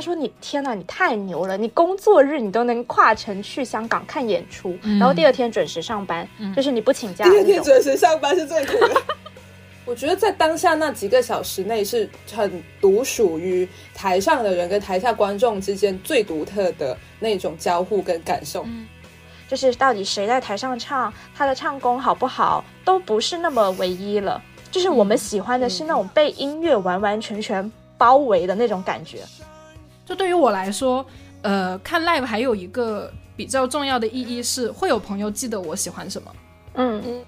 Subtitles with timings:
[0.00, 6.26] 他说你天哪，你太牛了，你工作日你都能跨城去香港看演出，然后第二天准时上班，
[6.56, 7.26] 就是你不请假。
[7.26, 9.02] 第二天准时上班是最苦的。
[9.84, 12.50] 我觉得在当下那几个小时内是很
[12.80, 18.64] 独属于台上的人跟台下观众之间最独特的那种交互跟感受。
[19.48, 24.42] 就是到底谁在台上唱，他的唱功好不好，都不是那么唯一了。
[24.70, 29.18] 就是我们喜欢的是那种被音乐完完全全包围的那种感觉。
[30.10, 31.06] 就对于我来说，
[31.42, 36.32] 呃，看 live 还有一个比较重要的意义是，会有朋友记得我喜欢什么。
[36.74, 37.24] 嗯嗯。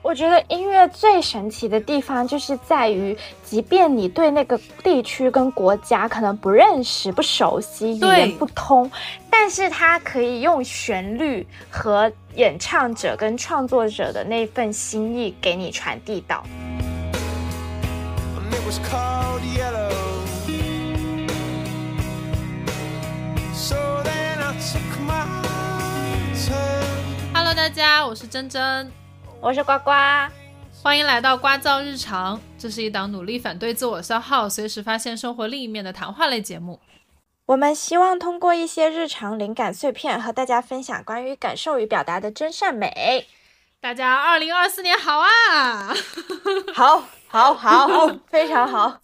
[0.00, 8.90] 我觉得音乐最神奇的地方就是在于，即便你对那个地区跟国家可能不认识、不熟悉、语言不通，
[9.28, 16.42] 但是它可以用旋律和演唱者跟创作者的那份心意给你传递到。
[27.34, 28.90] Hello，大家，我是珍珍。
[29.40, 29.90] 我是呱呱，
[30.82, 32.40] 欢迎来到呱噪日常。
[32.56, 36.80] 这是一档努力反对自我消耗、随时发现生活另一面的谈话类节目。
[37.46, 43.26] 我们希望通过一些日常灵感碎片，和大家分享关于感受与表达的真善美。
[43.80, 45.92] 大家二零二四年好啊！
[46.74, 48.96] 好，好，好好， 非常好。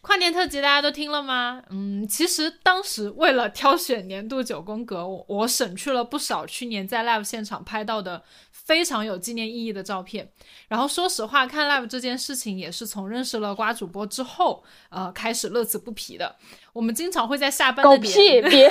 [0.00, 1.62] 跨年特辑大家都听了吗？
[1.68, 8.22] 嗯，其实当时为了挑选年度九宫格，我我省去了不少去年在 live 现场拍到的。
[8.50, 10.30] 非常有纪念意义的照片。
[10.68, 16.36] 然后说实话，看 live 这件事情也是从认识了瓜主播之后，呃，开始乐此不疲的。
[16.72, 18.70] 我们经常会在下班的点，狗屁，别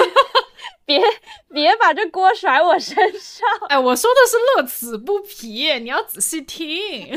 [0.86, 1.02] 别
[1.54, 3.48] 别把这锅甩我身上。
[3.68, 7.14] 哎，我说的是乐此不疲，你要仔细听。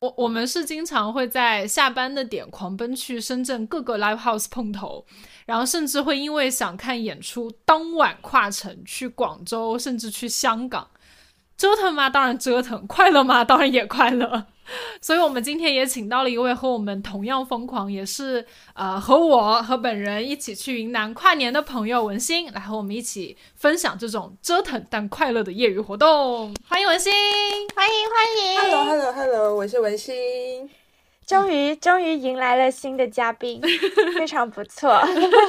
[0.00, 5.04] 我我们是经常会在下班的点狂奔去深圳各个 live house 碰头，
[5.44, 10.88] 然后甚至会因为想看演出，当晚跨城去广州，甚至去香港。
[11.58, 12.08] 折腾吗？
[12.08, 12.86] 当然折腾。
[12.86, 13.44] 快乐吗？
[13.44, 14.46] 当然也快乐。
[15.00, 26.54] 所以，我们今天也请到了一位和我们同样疯狂，也是呃和我和本人一起去云南跨年的朋友文心，来和我们一起分享这种折腾但快乐的业余活动。
[26.68, 27.12] 欢迎文心，
[27.74, 28.60] 欢迎欢迎。
[28.60, 30.70] Hello，Hello，Hello，我是文心。
[31.26, 33.60] 终于，终于迎来了新的嘉宾，
[34.18, 35.00] 非常不错。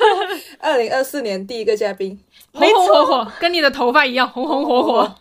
[0.60, 2.20] 二零二四年第一个嘉宾，
[2.54, 5.16] 红红火火，跟你的头发一样红红火火。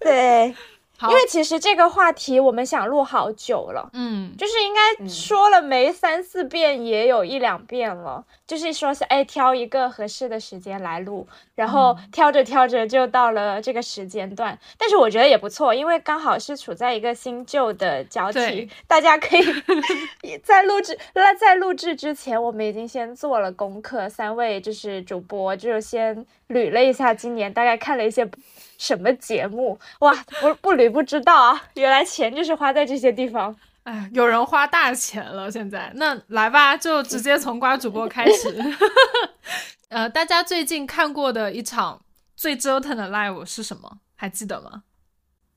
[0.00, 0.54] 对。
[1.00, 8.24] 因为其实这个话题我们想录好久了，嗯，就是应该说了没三四遍，也有一两遍了。
[8.52, 14.58] 就是说是哎，挑一个合适的时间来录，然后挑着挑着就到了这个时间段。
[14.76, 28.28] 但是我觉得也不错，因为刚好是处在一个新旧的交替，大家可以 在录制那在录制之前，我们已经先做了功课，三位就是主播就先捋了一下今年大概看了一些。
[28.78, 30.12] 什么节目哇？
[30.40, 31.62] 不不捋不知道啊！
[31.74, 33.54] 原来钱就是花在这些地方。
[33.84, 35.50] 哎，有人花大钱了。
[35.50, 38.56] 现在那来吧，就直接从瓜主播开始。
[39.88, 42.00] 呃，大家最近看过的一场
[42.36, 43.98] 最折腾的 live 是什么？
[44.16, 44.82] 还记得吗？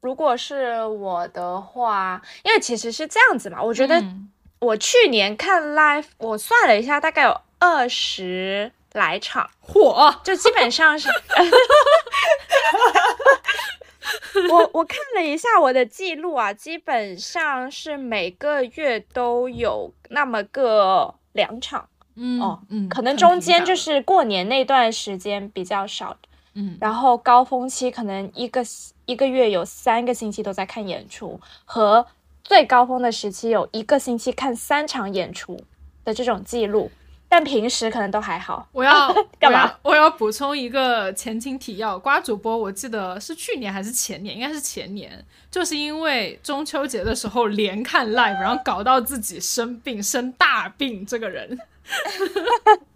[0.01, 4.03] 如果是我的话，因为其实是这样子嘛，我觉得
[4.59, 8.71] 我去年看 live，我算了一下，大概有二十。
[8.95, 11.09] 来场火，就基本上是
[14.51, 26.17] 我我看了一下我的记录啊，基本上是每个月都有那么个两场，嗯哦，嗯，可能中间就是过年那段时间比较少，
[26.53, 28.61] 嗯，然后高峰期可能一个
[29.05, 32.05] 一个月有三个星期都在看演出，和
[32.43, 35.59] 最高峰的时期有一个星期看三场演出
[36.03, 36.91] 的这种记录。
[37.27, 38.67] 但平时可能都还好。
[38.73, 39.73] 我要干嘛？
[39.81, 41.99] 我要补充一个前情提要。
[41.99, 51.05] 瓜主播，我记得是去年还是前年，应该是前年，就是因为中秋节的时候连看 live，然后搞到自己生病，生大病。
[51.05, 51.59] 这个人。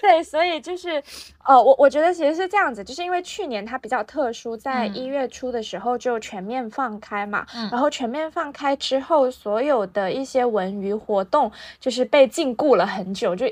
[0.00, 1.02] 对，所以就是，
[1.44, 13.46] 呃，我我觉得其实是这样子，就是因为去年它比较特殊，在一月初的时候就全面放开嘛，然后全面放开之后，所有的一些文娱活动就是被禁锢了很久，就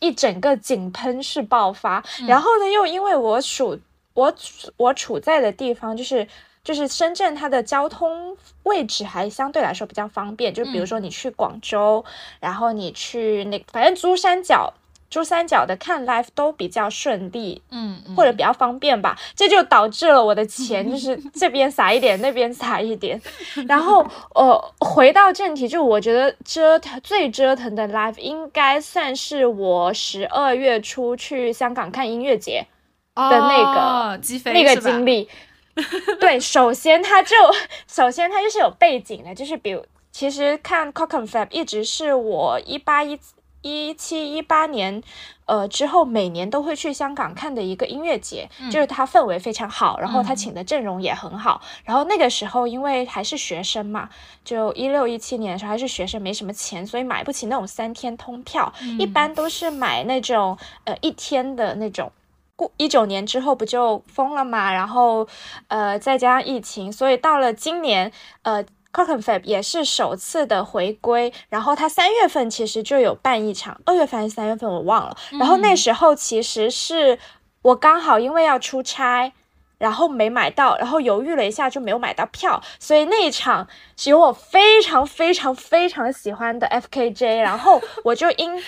[0.00, 2.02] 一整个井喷式爆发。
[2.26, 3.78] 然后呢，又因为我属
[4.14, 4.34] 我
[4.76, 6.26] 我处在的地方就是
[6.64, 12.04] 就是深圳，它的交通位置还相对来说比较方便，就比如说你去广州，
[12.40, 14.74] 然后你去那反正珠三角。
[15.10, 23.20] 珠三角的看 life 都比较顺利，嗯，或者比较方便吧，这就导致了我的钱就是 这边撒一点，那边撒一点。
[23.66, 32.66] 然后，呃，回到正题，就我觉得折腾最折腾的 life 应该算是我十二月初去香港看音乐节
[33.14, 34.20] 的那个
[34.52, 35.28] 那个经历。
[36.20, 37.34] 对，首先它就
[37.86, 39.82] 首先它就是有背景的，就是比如
[40.12, 43.18] 其实看 c o c k n Fab 一直是我一八一。
[43.62, 45.02] 一七一八年，
[45.46, 51.60] 呃，之后每年都会去香港看的一个音乐节，就是它氛围非常好，然后他请的阵容也很好。
[51.84, 54.08] 然后那个时候因为还是学生嘛，
[54.44, 62.12] 就一六一七年的时候还是学生，没什么钱，所以买不起那种三天通票，一般都是买那种呃一天的那种。
[62.54, 65.26] 过一九年之后不就封了嘛，然后
[65.68, 68.12] 呃再加上疫情，所以到了今年
[68.42, 68.64] 呃。
[68.92, 75.16] C o c k n Fab 也是首次的回归，然后他三月份其实就有办一场，二月份还是三月份我忘了。
[75.32, 77.18] 然后那时候其实是
[77.62, 79.32] 我刚好因为要出差，
[79.78, 88.62] 然后没买到，然后犹豫了一下就没有买到票，所以那一场是有我非常非常非常喜欢的 FKJ，然后我就因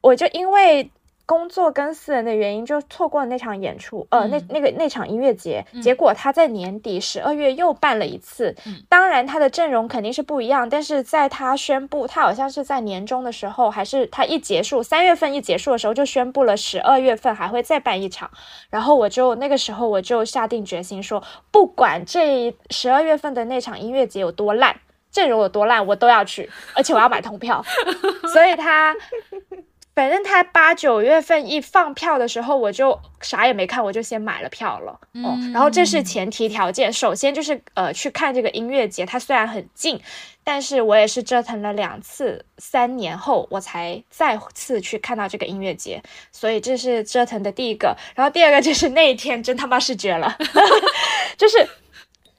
[0.00, 0.90] 我就因为。
[1.26, 8.54] 工作跟私人的原因就错过了那场演出，呃，那那个那场音乐节，结果他在年底十二月又办了一次，
[8.90, 18.30] 当然他的阵容肯定是不一样，但是在他宣布，他好像是在年终的时候，还是他一结束三月份一结束的时候就宣布了十二月份还会再办一场，
[18.68, 24.78] 然后我就那个时候我就下定决心说，不管这十二月份的那场音乐节有多烂，
[25.10, 27.64] 阵容有多烂，我都要去，而且我要买通票，
[28.32, 28.94] 所以他。
[29.94, 34.98] 反正他八九月份一放票的时候，我就啥也没看，我就先买了票了。
[35.12, 40.00] 嗯，然后这是前提条件，首先就是呃去看这个音乐节，它虽然很近，
[40.42, 46.02] 但是我也是折腾了两次，三年后我才再次去看到这个音乐节，
[46.32, 47.96] 所以这是折腾的第一个。
[48.16, 50.36] 然后第二个就是那一天真他妈是绝了，
[51.38, 51.68] 就是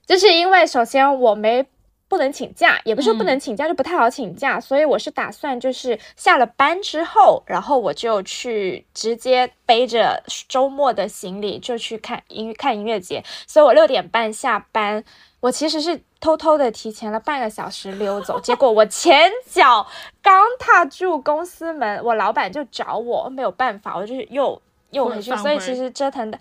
[0.05, 1.65] 就是因为首先我没。
[2.07, 13.23] 不能请假，也不是不能请假，就不太好请假，所以我是打算就是下了班之后，然后我就去直接背着周末的行李就去看音看音乐节。
[13.47, 15.03] 所以我六点半下班，
[15.39, 19.85] 我其实是偷偷的提前了半个小时溜走，结果我前脚
[20.21, 24.61] 刚踏住公司门，我老板就找我，没有办法，我就是又。
[24.95, 26.39] 又回去，所以其实折腾的，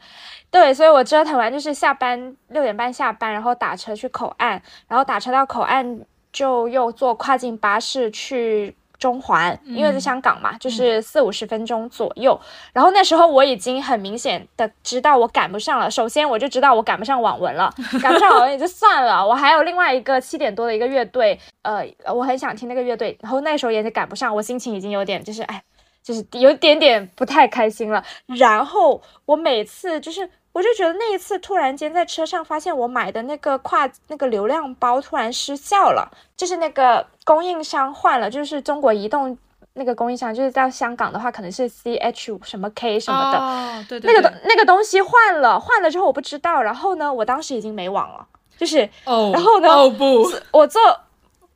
[0.51, 6.01] 对，所以我折腾完就是下班六点半下班，然后打车去口岸，然后打车到口岸
[6.33, 12.41] 就又坐跨境巴士去中环，因为在香港嘛，就是四五十分钟左右。
[12.73, 17.69] 然后那时候我已经很明显的知道我赶不上了，首先我就知道我赶不上网文了，
[18.01, 21.85] 赶不上网文也就算了，我还有另外一个七点多的一个乐队，呃，
[22.15, 25.63] 我很想听那个乐队，然后那时候也是赶不上，我心情已经有点就是哎。
[26.05, 36.07] 就是有点点不太开心了，然后我每次就是，我就觉得那一次突然间在车上发现我买的那个跨那个流量包突然失效了，
[36.37, 39.37] 就是那个供应商换了，就是中国移动
[39.73, 48.27] 那个供应商，就是到香港的话可能是 C H 什么 K 什么的，对对，那个那个东西换了，换了之后我不知道，然后呢，我当时已经没网了，
[48.59, 48.87] 就是，
[49.33, 50.83] 然后呢，哦不，我做，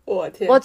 [0.07, 0.59] 我天，我。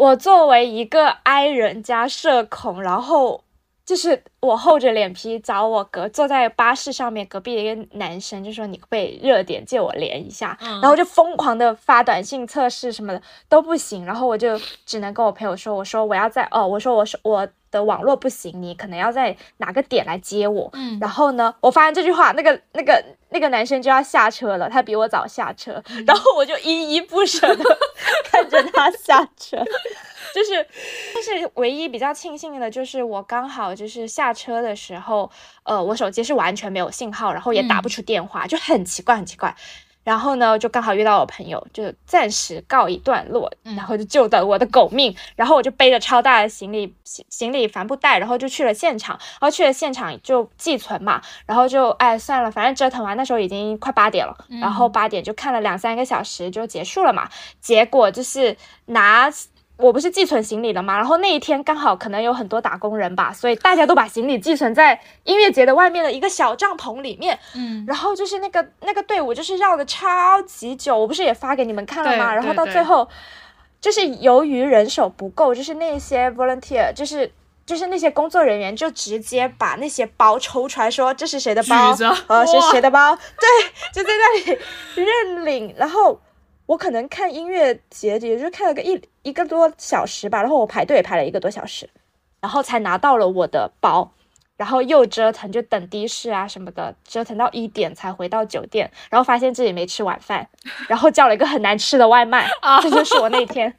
[0.00, 3.44] 我作为一个 I 人加社恐，然后
[3.84, 17.46] 就是我厚着脸皮找我隔坐在巴士上面隔壁的一个男生，就说你可不可以热点借我连一下，然后就疯狂的发短信测试什么的都不行，然后我就只能跟我朋友说，我说我要在哦，我说我说我。
[17.72, 20.68] 的网络不行，你可能要在哪个点来接我。
[20.72, 27.64] 嗯，然后呢，我发现这句话，那个那个那个男生就要下车了，他比我早下车，然后我就依依不舍的
[28.30, 29.56] 看着他下车，
[30.34, 30.66] 就是，
[31.14, 35.30] 但是唯一比较庆幸的就是，我刚好就是下车的时候，
[35.62, 39.54] 呃，我手机是完全没有信号，然后也打不出电话，就很奇怪，很奇怪。
[40.02, 45.14] 然后呢，就刚好遇到我朋友，就暂时告一段落，然后就救得我的狗命。
[45.36, 49.18] 然后我就背着超大的行李行行李帆布袋，然后就去了现场。
[49.40, 54.36] 然后去了现场就寄存嘛，然后就哎算了，反正折腾完那时候已经快八点了。
[54.60, 57.28] 然后八点就看了两三个小时就结束了嘛。
[57.60, 59.30] 结果就是拿。
[59.80, 60.96] 我不是寄存行李了吗？
[60.96, 67.38] 然后那一天刚好可能有很多打工人吧，所以大家都把行李寄存在音乐节的外面的一个小帐篷里面。
[67.54, 72.34] 嗯，然后就是那个那个队伍就是绕的超级久，我不是也发给你们看了吗？
[72.34, 73.08] 然后到最后，
[73.80, 77.32] 就是由于人手不够，就是那些 volunteer，就是
[77.64, 81.96] 就是那些工作人员就直接把那些包抽出来说这是谁的包，
[82.28, 83.16] 呃，是谁的包？
[83.16, 83.48] 对，
[83.92, 84.58] 就在那里
[84.94, 86.20] 认领，然后。
[86.70, 91.90] 我可能看音乐节，也就看了个一一个多小时吧，然后我排队排了一个多小时，
[92.40, 94.12] 然后才拿到了我的包。
[94.56, 100.46] 然后又折腾，就等的士啊什么的，折腾到一点才回到酒店，然后发现自己没吃晚饭，
[100.86, 102.46] 然后叫了一个很难吃的外卖，
[102.82, 103.74] 这就是我那天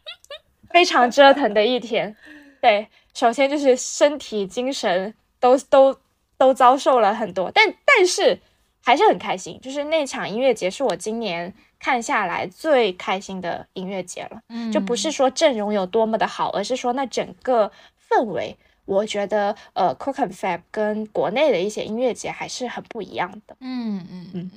[0.72, 2.16] 非常折腾的一天。
[2.62, 5.94] 对，首先就是身体、精神都都
[6.38, 8.40] 都遭受了很多，但但是
[8.86, 14.38] 还是很开心，就是那场音乐节是我今年看下来最开心的音乐节了。
[14.48, 17.72] 嗯，就不是说阵容有多么的好，而是说那整个
[18.08, 18.56] 氛围。
[18.84, 23.56] 我觉得，呃 c o k e n Fab 跟国内的一些音乐节还是很不一样的。
[23.58, 24.50] 嗯嗯嗯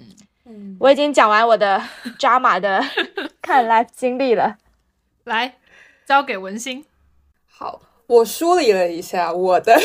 [0.45, 1.81] 嗯，我已经讲完我的
[2.19, 2.79] 扎马的
[3.41, 4.57] 看 live 经历了，
[5.23, 5.55] 来
[6.05, 6.85] 交给文心。
[7.47, 9.75] 好，我梳理了一下我的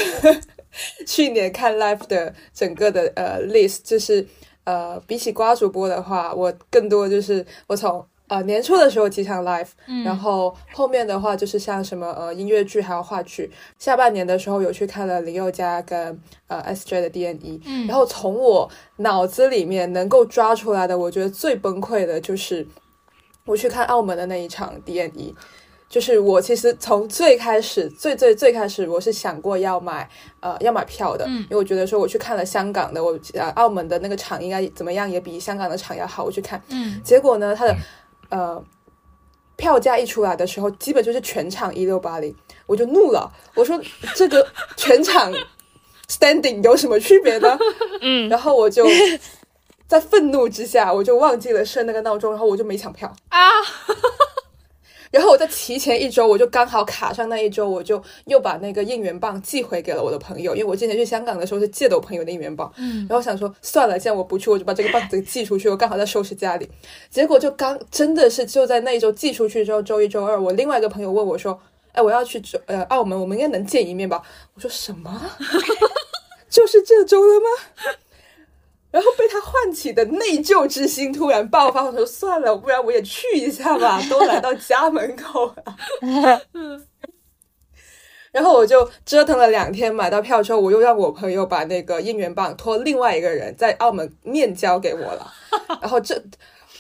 [1.07, 4.27] 去年看 live 的整个的呃 list，就是
[4.65, 8.05] 呃，比起瓜主播的话，我更多就是我从。
[8.27, 9.69] 呃，年初的时候几场 live，
[10.03, 13.49] 然后后面的话就是像什么呃音乐剧还有话剧。
[13.79, 22.67] 下半年的时候有去看了林宥嘉跟呃 SJ 的 DNE，然后从我脑子里面能够抓出来的，我觉得最崩溃的就是
[23.45, 25.35] 我去看澳门的那一场 DNE，
[25.89, 30.09] 就是我其实从最开始最最最开始我是想过要买
[30.41, 37.77] 呃要买票的，因为我觉得说我去看了香港的，我呃澳门的那个场应该怎么样也比香港的场要好，我去看，嗯，结果呢他的。
[38.31, 38.61] 呃，
[39.55, 42.35] 票价一出来的时候，基本就是全场一六八零，
[42.67, 43.31] 我就怒了。
[43.55, 43.81] 我说
[44.17, 44.45] 这个
[44.77, 45.33] 全场
[46.09, 47.57] standing 有什么区别呢？
[48.01, 48.85] 嗯，然后我就
[49.87, 53.39] 在愤怒之下，我就忘记了设那个闹钟，然后我就没抢票啊。
[55.15, 65.69] 然后我在提前一周，我就刚好卡上那一周，我就又把那个应援棒寄回给了我的朋友，因为我之前去香港的时候是借的我朋友的应援棒，嗯，然后想说算了，既然我不去，我就把这个棒子寄出去。
[65.69, 66.69] 我刚好在收拾家里，
[67.11, 71.57] 结果就刚真的是就在那一周寄出去之后，周一周二，我另外一个朋友问我说
[71.95, 74.21] ：“哎，我要去呃澳门，我们应该能见一面吧？”
[74.55, 75.31] 我说：“什么？
[76.51, 77.47] 就是这周了吗？”
[78.95, 86.41] 然后被他唤起的内疚之心突然爆发，我说算了，不然我也去一下吧， 都来到家门口了。
[88.31, 95.33] 然后我就折腾了两天，买到票之后，我又让我朋友把那个应援棒托另外一个人在澳门面交给我了。
[95.81, 96.23] 然后这。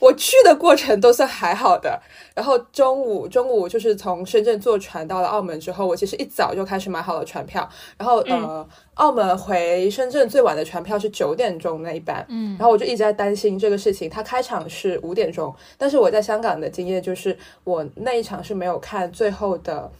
[0.04, 1.98] 我去的过程都算还好的，
[2.34, 17.34] 然后中午中午就是从深圳坐船到了澳门之后，我其实一早就开始买好了船票，然后呃，澳门回深圳最晚的船票是九点钟那一班，嗯，然后我就一直在担心这个事情，它开场是五点钟，但是我在香港的经验就是
[17.64, 19.90] 我那一场是没有看最后的，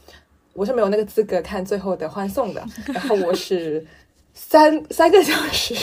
[0.53, 3.83] 我是没有那个资格看最后的欢送的，然后我是
[4.35, 5.73] 三三个小时。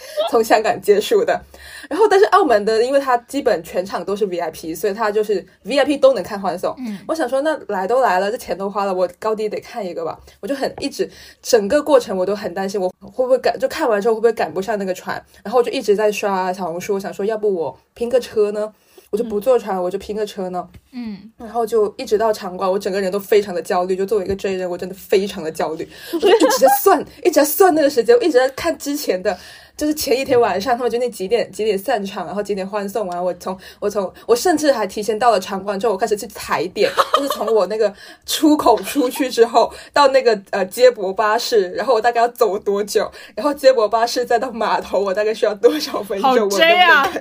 [0.30, 1.40] 从香港结束的，
[1.88, 6.74] 然后但是澳门的，因为它基本全场都是 VIP，所以它就是 VIP 都能看欢送。
[6.78, 10.18] 嗯，我想说，那来都来了，这钱都花了，我高低得看一个吧。
[10.40, 11.08] 我就很一直
[11.42, 15.22] 整个过程我都很担心，我会不会赶，就看完之后会不会赶不上那个船。
[15.42, 18.72] 然后我就一直在刷小红书，我想说，要不我拼个车呢？
[19.10, 20.68] 我就不坐船，我就拼个车呢。
[20.92, 23.96] 嗯，然后就一直到场馆，我整个人都非常的焦虑。
[23.96, 29.38] 就作为一个 J 人，我真的非常的焦虑，我就一直在算，一直在算那个时间，我一直在看之前的。
[29.78, 33.24] 就是前一天晚上，他们就那几点几点散场，然后几点欢送完。
[33.24, 37.94] 我从我从我甚至还提前到了场馆之后，我开始去踩点，就是从我那个
[38.26, 46.28] 出口出去之后到那个呃接驳巴士，然后我大概要走多久，然后接驳巴士再到码头，我大概需要多少分钟？
[46.28, 47.12] 好 J 啊！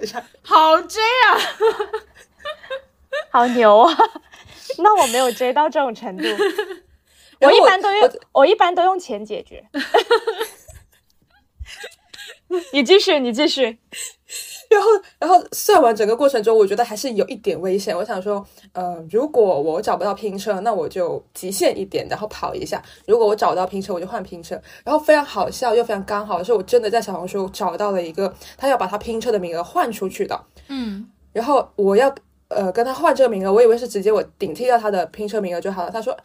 [0.41, 1.37] 好 J 啊！
[3.29, 3.95] 好牛啊！
[4.79, 6.23] 那我没有追到这种程度，
[7.41, 9.63] 我一般都用我一般都用钱解决。
[12.73, 13.63] 你继续，你继续。
[14.69, 14.87] 然后，
[15.19, 17.95] 然后算完整个过程中，我觉得还是有一点危险。
[17.95, 24.61] 我想说，呃，如果我找不到拼车，那我就极限一点，然后跑一下；如果我找到拼车，我就换拼车。
[24.83, 30.37] 然后非常好笑又非常刚好的是，我真的在小红书找到了一个他要把他拼车的名额换出去的。
[30.67, 31.09] 嗯。
[31.31, 32.13] 然后我要
[32.49, 35.91] 呃跟他换这个名额，我以为是直接我顶替掉他的拼车名额就好了。
[35.91, 36.15] 他说，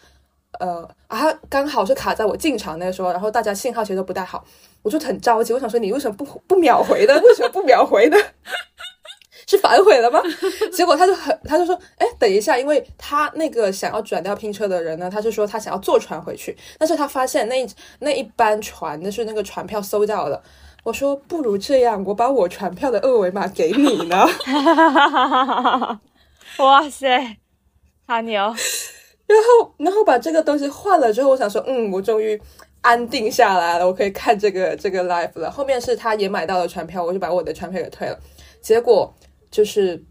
[0.59, 4.45] 呃啊，刚好是卡在我进场那个时候，然后大家信号其实都不太好。
[4.83, 7.21] 我就很着急，我想说你为什么不不秒回呢？
[7.25, 8.17] 为什么不秒回呢？
[9.47, 10.23] 是反悔了吗？
[10.73, 17.67] 结果他就很，他就说，哎，等一下，因为他那个想要转掉拼车的人呢，他是说他想要坐船回去，但是他发现那
[17.99, 20.43] 那一班船的是那个船票搜掉了。
[20.85, 24.27] 我说不如这样，我把我船票的二维码给你呢。
[26.59, 27.37] 哇塞，
[28.07, 28.41] 好牛！
[29.27, 32.41] 然后然后把这个东西换了之后，我想说，嗯，我终于。
[32.83, 35.51] 安定下来了，我可以看这个 这个 live 了。
[35.51, 38.19] 后面是他也买到了船票，我就把我的船票给退了。
[38.61, 39.13] 结果
[39.51, 40.05] 就是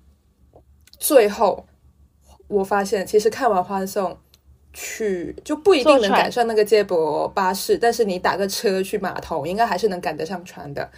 [0.99, 1.65] 最后
[2.47, 4.17] 我发现，其实看完欢送
[4.73, 10.89] 去，就不一定能赶上那个接驳巴士，但是你打个车去码头，应该还是能赶得上船的。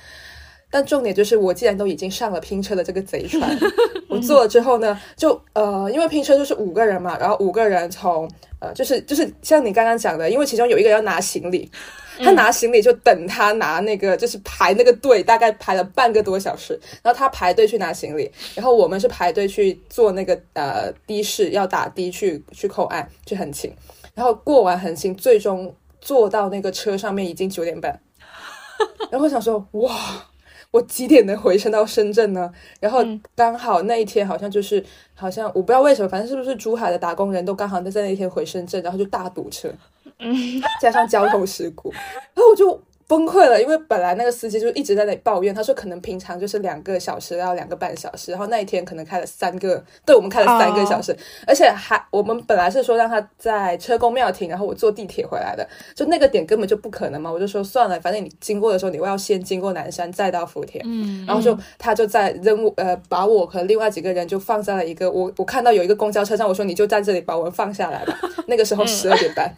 [0.74, 3.56] 但重点就是，我既然都已经上了拼车的这个贼船，
[4.10, 8.28] 我坐了之后呢，就呃，因为拼车就是五个人嘛，然后五个人从
[8.58, 11.70] 呃，就是就是像你刚刚讲的，因为其中有一个要拿行李，
[12.18, 23.72] 他拿行李就等他拿那个，就是排那个队，大概排了半个多小时，然后他排队去拿行李，然后我们是排队去坐那个呃的士，要打的去去口岸去横琴，
[24.16, 28.02] 然后过完横琴，最终坐到那个车上面已经九点半，
[29.12, 29.94] 然后我想说哇。
[30.74, 32.52] 我几点能回程到深圳呢？
[32.80, 39.70] 然后刚好那一天好像就是好像我不知道为什么，反正是不是珠海的打工人都刚好在在那一天回深圳，然后就大堵车，
[40.18, 40.36] 嗯，
[40.82, 41.92] 加上交通事故，
[42.34, 42.82] 然后我就。
[43.14, 51.16] 崩溃了，因为本来那个司机就一直在那里抱怨，他说可能平常就是两个小时到两个半小时，然后那一天可能开了三个，对我们开了三个小时，
[51.46, 68.18] 而且还我们本来是说让他在车公庙停，然后我坐地铁回来的，就那个点根本就不可能嘛，我就说算了，反正你经过的时候你要先经过南山再到福田，嗯，然后就他就在扔我呃把我和另外几个人就放在了一个我我看到有一个公交车上，我说你就在这里把我们放下来吧，
[68.48, 69.54] 那个时候十二点半，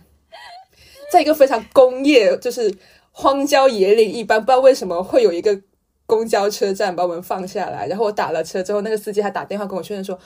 [1.09, 2.75] 在一个非常工业就是。
[3.17, 5.61] 荒郊野岭一般，不知道为什么会有一个
[6.05, 7.87] 公交车站把我们放下来。
[7.87, 10.19] 然后我打了车之后，那个司机还打电话跟我确认说：“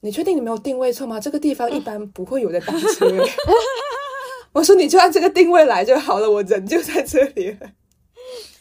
[0.00, 1.18] 你确定你没有定位错吗？
[1.18, 3.10] 这个地方一般不会有人打车。
[4.52, 7.56] ”我说：“你就按这个定位来就好了，我人就在这里。”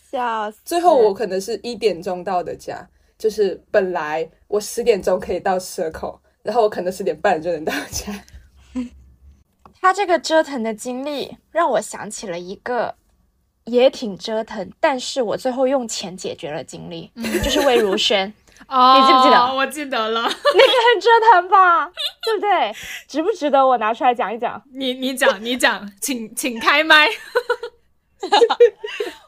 [0.09, 0.59] 笑死！
[0.63, 2.87] 最后我可能是一点钟到的家，
[3.17, 8.23] 就是本来我十点钟可以到蛇口，然后我可能十点半就能到家。
[9.81, 12.95] 他这个折腾的经历让我想起了一个。
[13.65, 17.12] 也挺折腾，但是我最后用钱解决了经历，
[17.43, 18.27] 就是魏如萱，
[18.60, 19.55] 你记不记得？
[19.55, 21.86] 我记得了， 那个很折腾吧，
[22.24, 22.74] 对不对？
[23.08, 24.62] 值不值得我拿出来讲一讲？
[24.74, 27.08] 你你讲你讲，请请开麦。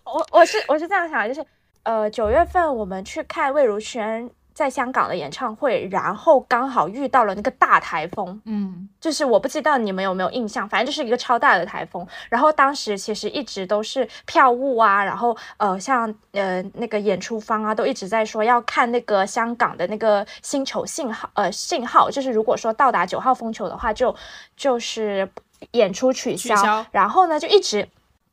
[0.05, 1.45] 我我是我是这样想，就是
[1.83, 4.29] 呃九月份我们去看魏如萱。
[4.55, 12.07] 在香港的演唱会，然后刚好遇到了那个大台风，嗯，就是我不知道你们有没有印象，反正就是一个超大的台风。
[12.29, 24.15] 然后当时其实一直都是票务啊，然后呃，像呃那个演出方啊，都一直在说要看那个香港的那个星球信号，呃信号，就是如果说到达九号风球的话，就
[24.55, 25.29] 就是
[25.71, 26.85] 演出取消。
[26.91, 27.85] 然后呢，就一直。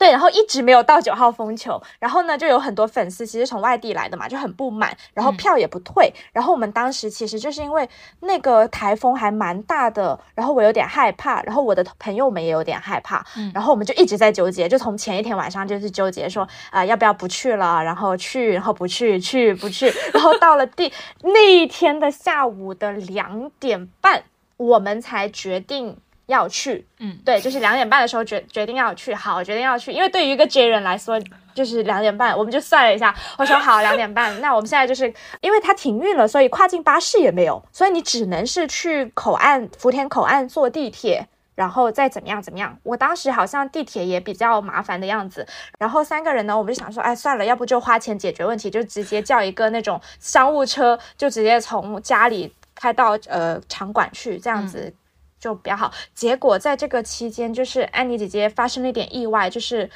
[0.02, 7.88] 对，然后一直没有到九号风球，然后呢，就有很多粉丝其实从外地来的嘛，就很不满，然后票也不退，然后我们当时其实就是因为
[8.18, 24.24] 那个台风还蛮大的，然后我有点害怕，然后我的朋友们也有点害怕，然后我们就一直在纠结，就从前一天晚上就是纠结说啊要不要不去了，然后去，然后不去，去不去，然后到了第那一天的下午的两点半，
[24.56, 25.96] 我们才决定。
[26.32, 31.20] 要去，嗯，对，就是两点半的时候决决定要去，好，决定要去，因为对于一个 J 人来说，
[31.54, 42.78] 就是两点半，我们就算了一下，我说好， 两点半，那我们现在就是因为它停运了，所以跨境巴士也没有，所以你只能是去口岸福田口岸坐地铁，然后再怎么样怎么样。
[42.82, 45.46] 我当时好像地铁也比较麻烦的样子，
[45.78, 54.94] 然后三个人呢，我们就想说，哎，算了，要不就花钱解决问题，就直接叫一个那种商务车，就直接从家里开到呃场馆去，这样子。
[55.42, 59.90] 就比较好，结果在这个期间，就是安妮姐姐发生了一点意外，就是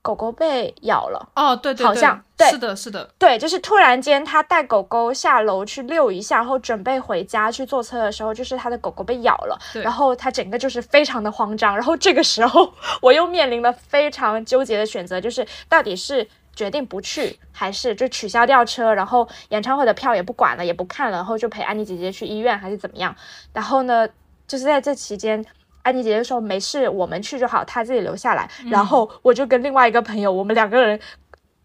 [0.00, 1.28] 狗狗被咬了。
[1.34, 11.74] 哦，对对，好像对，是的，是的，对，就是突然间她带狗狗下楼去遛一下，然后准备回家去坐车的时候，就是她的狗狗被咬了，然后她整个就是非常的慌张。
[11.74, 12.72] 然后这个时候，
[13.02, 23.16] 我又面临了非常纠结的选择，就是到底是决定不去，还是就取消掉车，然后演唱会的票也不管了，也不看了，然后就陪安妮姐姐去医院，还是怎么样？
[23.52, 24.08] 然后呢？
[24.46, 25.44] 就是在这期间，
[25.82, 28.50] 安妮姐姐说没事，我们去就好，她自己留下来。
[28.70, 31.00] 然后我就跟另外一个朋友，我们两个人，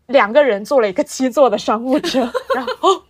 [0.07, 2.19] 两个人坐了一个七座的商务车，
[2.55, 3.03] 然后。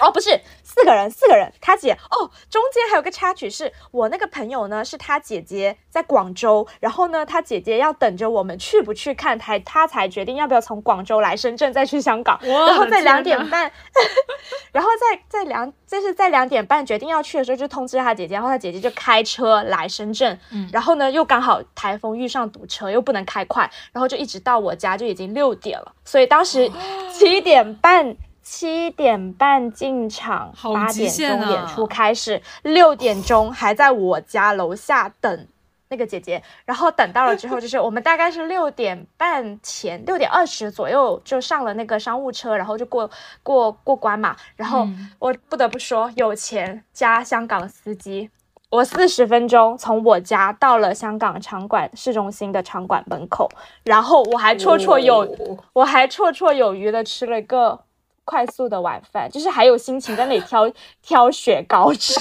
[0.00, 0.30] 哦，不是
[0.76, 13.72] 四个人，四个人，他姐哦，中间还有个插曲，是我那个朋友呢，是他姐姐在广州，然后呢，他姐姐要等着我们去不去看台，他才决定要不要从广州来深圳再去香港，然后在两点半，
[14.70, 26.70] 然后在在两，就是在两点半决定要去的时候就通知他姐姐，然后他姐姐就开车来深圳，嗯，然后呢又刚好台风遇上堵车，又不能开快，然后就一直到我家就已经六点了，所以当时
[27.10, 28.18] 七点半。
[28.48, 35.48] 七点半进场，八点钟演出开始，六点钟还在我家楼下等
[35.88, 43.10] 那个姐姐，然后等到了之后，就是我们大概是六点半前，六点二十左右就上了那个商务车，然后就过
[43.42, 44.36] 过过关嘛。
[44.54, 44.86] 然后
[45.18, 48.30] 我不得不说，有钱加香港司机。
[48.70, 53.48] 我四十分钟从我家到了香港场馆市中心的场馆门口，
[53.82, 55.36] 然后我还绰绰有，
[55.72, 57.80] 我还绰绰有余的吃了一个
[58.26, 62.12] 快速的晚饭，就是还有心情在那里挑 挑雪糕吃，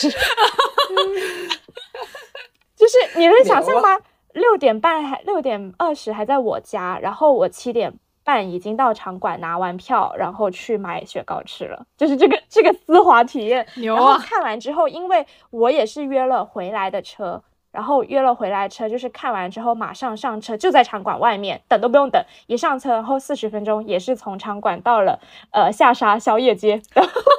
[2.77, 3.99] 就是你能想象吗？
[4.31, 7.99] 六点半还六点二十还在我家，然后我七点。
[8.25, 13.67] 半已经到场馆拿完票，然后去买雪糕吃了，就是这个这个丝滑体验。
[13.75, 14.17] 牛啊！
[14.17, 17.43] 看完之后，因为我也是约了回来的车，
[17.75, 25.19] 然后约了回来车，就是看完之后马上上车，就在场馆外面等都不用等，一上车然后四十分钟也是从场馆到了
[25.51, 26.77] 呃下沙宵夜街。
[26.93, 27.31] 哈哈哈哈哈。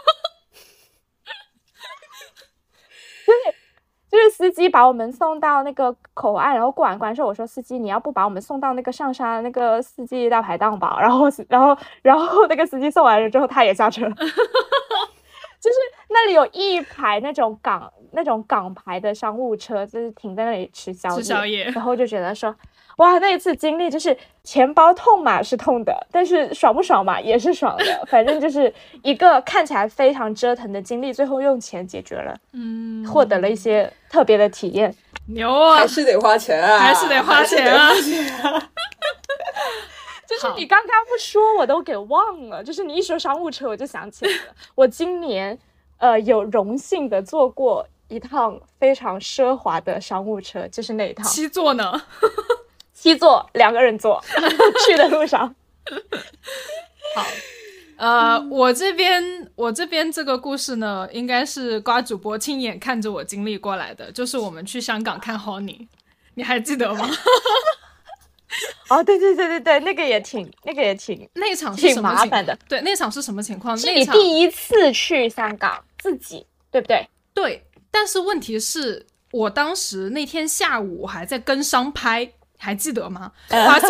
[4.09, 10.96] 就是司机把我们送到那个口岸，然后过完关之后，我说司机，你要不把我们送到那个上沙那个四季大排档吧？
[11.01, 14.09] 然后，然后，然后那个司机送完了之后，他也下车。
[14.09, 14.75] 哈哈哈
[15.66, 22.55] 就是那里有一排那种港那种港牌的商务车，就是停在那里吃宵夜，吃宵夜，然后就觉得说。
[22.98, 34.94] 哇，那一次经历就是钱包痛嘛是痛的，但是爽不爽嘛也是爽的， 反正就是一个看起来非常折腾的经历，最后用钱解决了，嗯，获得了一些特别的体验。
[35.26, 37.90] 牛啊，还是得花钱啊，还是得花钱啊。
[40.28, 45.58] 就是你刚刚不说我都给忘了，就是你一说商务车我就想起来了，我今年
[45.98, 52.02] 呃有荣幸的坐过一趟非常奢华的商务车，就是那一趟七座呢。
[52.92, 54.20] 七座两个人坐
[54.86, 55.54] 去的路上，
[57.14, 57.26] 好，
[57.98, 59.22] 呃，我这边
[59.54, 65.86] 我这边这个故事呢，应该是瓜主播亲眼看着我经历过来的，就是我们去香港看 Honey，
[66.34, 67.06] 你还记得吗？
[68.88, 73.76] 哦，对对对对对，那个也挺那个也挺那场挺麻烦的，对，那场是什么情况？
[73.76, 77.09] 是你第一次去香港自己，对不对？
[77.35, 82.32] 对，但是问题是我当时那天下午还在跟商拍。
[82.59, 83.30] 还记得吗？
[83.50, 83.88] 而且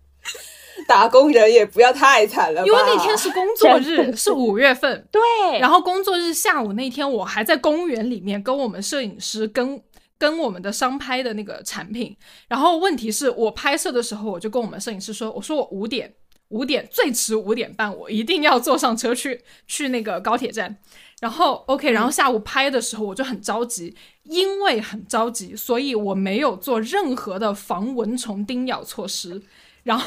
[0.88, 5.06] 打工人也不要太惨了，因为那天是工作日， 是五月份。
[5.12, 5.20] 对，
[5.60, 9.78] 然后工作日下午那天，我还在公园里面跟我们摄影师跟
[10.24, 12.16] 跟我们的商拍的那个产品。
[12.48, 16.14] 然后问题是我拍摄的时候，我就跟我们摄影师说：“我说我五点
[16.48, 20.78] 五点最迟五点半，我一定要坐上车去去那个高铁站。”
[21.20, 29.42] 然后 OK，然后下午拍的时候我就很着急，因为很着急，所以我没有做任何的防蚊虫叮咬措施，
[29.82, 30.06] 然后，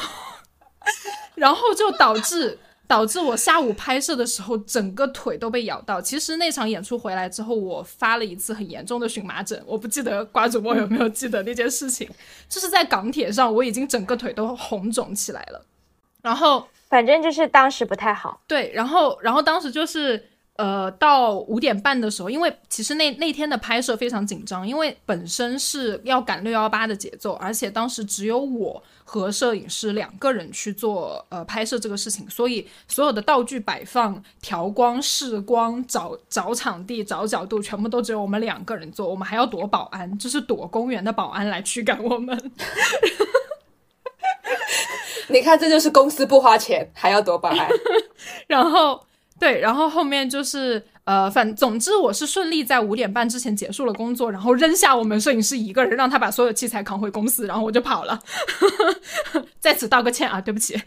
[1.36, 6.02] 然后就导致导致我下午拍摄的时候整个腿都被咬到。
[6.02, 12.10] 其实那场演出回来之后，我发了一次很严重的荨麻疹，我不记得瓜主播有没有记得那件事情，
[12.48, 15.64] 就是在港铁上我已经整个腿都红肿起来了，
[16.22, 18.40] 然后反正就是当时不太好。
[18.48, 20.30] 对，然后然后当时就是。
[20.58, 42.36] 呃，到五点半的时候，因为其实那那天的拍摄非常紧张，因为本身是要赶六幺八的节奏，而且当时只有我和摄影师两个人去做呃拍摄这个事情，所以所有的道具摆放、调光、试光、找找场地、找角度，全部都只有我们两个人做，我们还要躲保安，就是躲公园的保安来驱赶我们。
[45.28, 47.68] 你看，这就是公司不花钱还要躲保安，
[48.48, 49.04] 然后。
[49.38, 58.18] 对，然后后面就是呃，反总之我是顺利在五点半之前结束了工作，然后扔下我们摄影师一个人，让他把所有器材扛回公司，然后我就跑了，
[59.60, 60.80] 在此道个歉啊，对不起。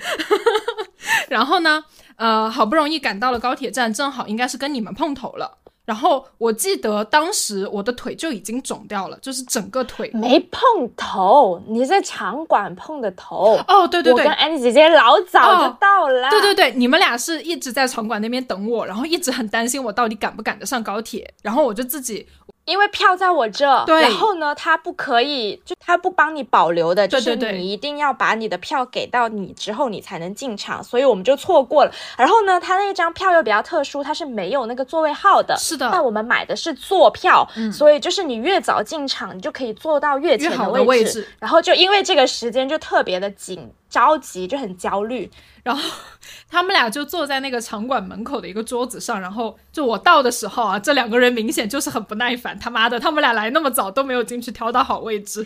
[1.30, 1.84] 然后呢，
[2.18, 5.60] 呃，好不容易赶到了高铁站，正好应该是跟你们碰头了。
[5.86, 10.10] 然后我记得当时我的腿就已经肿掉了，就是整个腿。
[10.14, 10.62] 没碰
[10.96, 13.60] 头，你在场馆碰的头。
[13.68, 22.28] 哦，对对对，我跟安妮姐姐老早就到了，对对对，你们俩是一直在场馆那边等我，然后一直很担心我到底赶不赶得上高铁，然后我就自己。
[22.66, 31.92] 因为票在我这，然后呢，他不可以，就他不帮你保留的，就是你一定要把你的票给到你之后，你才能进场，所以我们就错过了。
[32.18, 35.90] 然后呢，他那张票又比较特殊，它是没有那个座位号的，是的。
[35.92, 41.28] 但我们买的是坐票，所以就是你越早进场，你就可以坐到越前的位置。
[41.40, 45.30] 然后就因为这个时间就特别的紧，着急就很焦虑。
[45.64, 45.92] 然后
[46.50, 52.58] 他们俩就坐在那个场馆门口的一个桌子上，然后就我到的时候啊，这两个人明显就是很不耐烦。
[52.58, 55.44] 他妈的，他们俩来那么早都没有进去挑到好位置。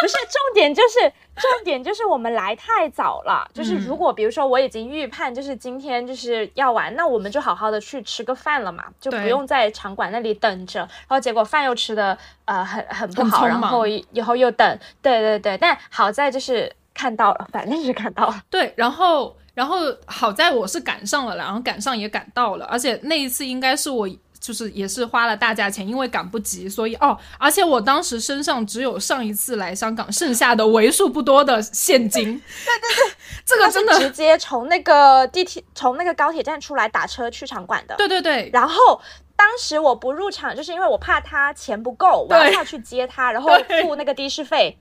[0.00, 1.00] 不是重点，就是
[1.34, 3.50] 重点就是我们来太早了。
[3.52, 10.78] 就是如果比如说我已经预判就是今天就是要玩，那我们就好好的去吃个饭了嘛，就不用在场馆那里等着。
[10.78, 14.78] 然后结果饭又吃的呃很很不好，然后以后又等。
[15.02, 16.72] 对对对，但好在就是。
[16.98, 18.42] 看到了，反正是看到了。
[18.50, 24.08] 对，然后，然后好在我是赶上了，然后赶上也赶到了，而且那一次应该是我
[24.40, 32.24] 就是也是花了大价钱，因为赶不及，所以哦，而且我当时身上只有上一次来香港剩下的为数不多的现金。
[32.66, 37.94] 对对对，这个真的直接从那个地铁从那个高铁站出来打车去场馆的。
[37.96, 39.00] 对对对，然后
[39.38, 43.50] 当时我不入场，就是因为我怕他钱不够，我要下去接他，然后
[43.82, 44.76] 付那个的士费。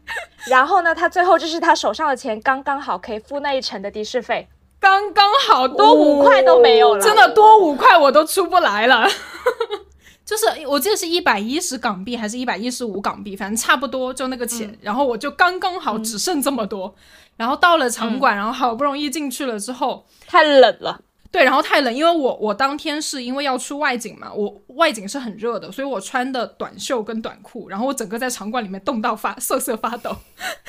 [0.47, 4.47] 然后呢，他最后就是他手上的钱刚刚好可以付那一程的的士费。
[4.79, 9.07] 刚刚好多五块都没有了，真的多五块我都出不来了。
[10.25, 14.77] 就是我记得是一百一十港币还是一百一十五港币，反正差不多就那个钱。
[14.81, 16.93] 然后我就刚刚好只剩这么多。
[17.37, 20.99] 然后到了场馆，然后好不容易进去了之后，太冷了。
[21.31, 30.15] 对，然后太冷，因为我我当天是因为要出外景嘛，我外景是很热的，所以我穿的短袖跟短裤，然后我整个在场馆里面冻到发瑟瑟发抖。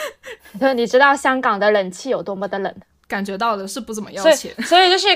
[0.58, 2.74] 对，你知道香港的冷气有多么的冷？
[3.06, 5.08] 感觉到的是不怎么要钱，所以就是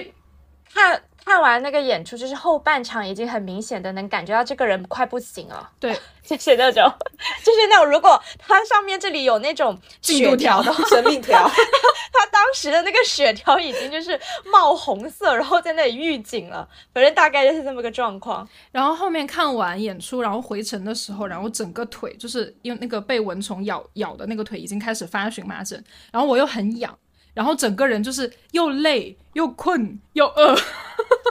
[0.73, 5.71] 看看完那个演出，就是后半场已经很明显的能感觉到这个人快不行了。
[5.79, 6.83] 对， 就是那种，
[7.45, 11.49] 就是那种，如果他上面这里有那种进度条的生命条，
[12.13, 16.69] 他当时的那个血条已经就是冒红色，然后在那里预警了。
[16.93, 18.47] 反正大概就是这么个状况。
[18.71, 26.99] 然后后面看完演出，然后回程的时候，然后整个腿就是因为那个被蚊虫咬咬的那个腿已经开始发荨麻疹，然后我又很痒。
[27.35, 30.57] 然后整个人就是又累又困又饿，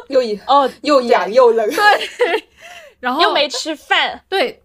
[0.10, 2.44] 又 哦又痒又冷，对，
[3.00, 4.62] 然后又没吃饭，对。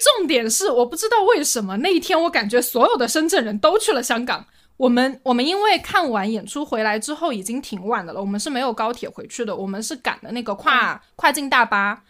[0.00, 4.44] 重点是我不知道为什么那一天我感觉所有的深圳人都去了香港。
[4.76, 12.02] 我们我们因为看完演出回来之后已经挺晚的了，我们是没有高铁回去的，我们是赶的那个跨跨境大巴。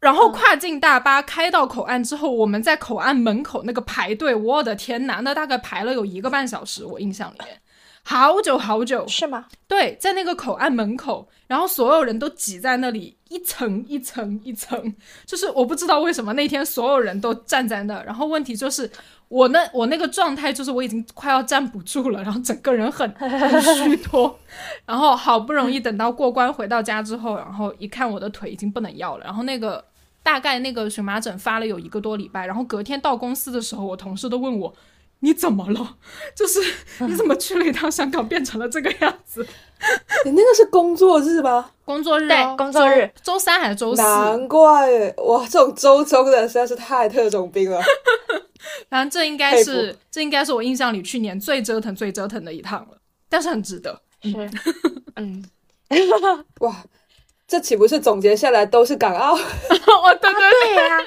[0.00, 7.60] 然后跨境大巴开到口岸之后，我们在口岸门口那个排队，我的天呐，那大概排了有一个半小时，我印象里面。
[8.06, 9.46] 好久好久是吗？
[9.66, 18.88] 对，在那个口岸门口，然后所有人都挤在那里，一层一层一层，就是我不知道为什么那天所有人都站在那，然后问题就是
[19.28, 24.38] 我那我那个状态就是我已经快要站不住了，然后整个人很 很虚脱，
[24.84, 29.82] 然后好不容易等到过关回到家之后，然后一看我的腿已经不能要了，然后那个
[30.22, 34.74] 大概那个荨麻疹发了有一个多礼拜，然后隔天到公司的时候，我同事都问我。
[35.24, 35.96] 你怎么了？
[36.36, 36.60] 就是
[36.98, 39.44] 你怎么去了一趟香港，变成了这个样子？
[40.26, 41.70] 你那个是工作日吗？
[41.86, 44.02] 工作日，对，工作日，周三还是周四？
[44.02, 47.80] 难怪哇，这种周中的实在是太特种兵了。
[48.90, 52.98] 反正这应该是，这应该是我印象里去年最折腾、最折腾的一趟了，
[53.30, 53.98] 但是很值得。
[54.22, 54.50] 是，
[55.16, 55.42] 嗯，
[56.60, 56.84] 哇，
[57.48, 59.34] 这岂不是总结下来都是港澳？
[59.34, 60.98] 哦，对对对呀。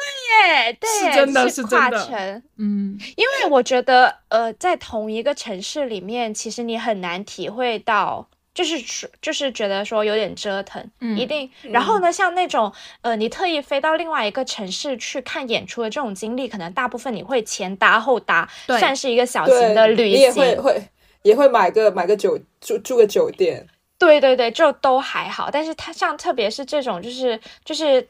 [0.00, 11.50] 对耶，对，是真的是跨城，嗯，因为我觉得，呃，在同一个城市里面，其实你很难体会到，就是就是觉得说有点折腾，嗯，一定。
[11.64, 20.82] 然后呢，像那种，呃，你特意飞到另外一个城市去看演出的这种经历，可能大部分你会前搭后搭，算是一个小型的旅行，也会会
[21.22, 23.66] 也会买个买个酒住住个酒店，
[23.98, 25.50] 对对对，就都还好。
[25.50, 28.08] 但是它像特别是这种，就是就是。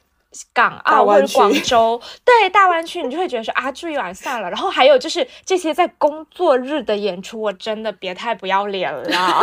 [0.52, 4.48] 港澳或者广州，对大湾区，你就会觉得说啊，住一晚算了。
[4.48, 9.42] 然后还有就是这些在工作日的演出，我真的别太不要脸了，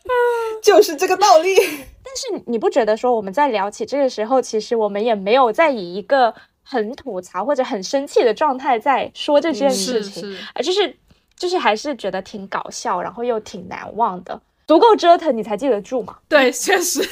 [0.62, 1.54] 就是这个道理。
[2.02, 10.96] 但是你不觉得说我们在聊起这个时候，其实我们也没有在以一个很吐槽或者很生气的状态在说这件事情，而就是
[11.36, 14.40] 就是还是觉得挺搞笑，然后又挺难忘的，
[14.70, 16.18] 足够折腾你才记得住嘛？
[16.30, 17.00] 对，确实。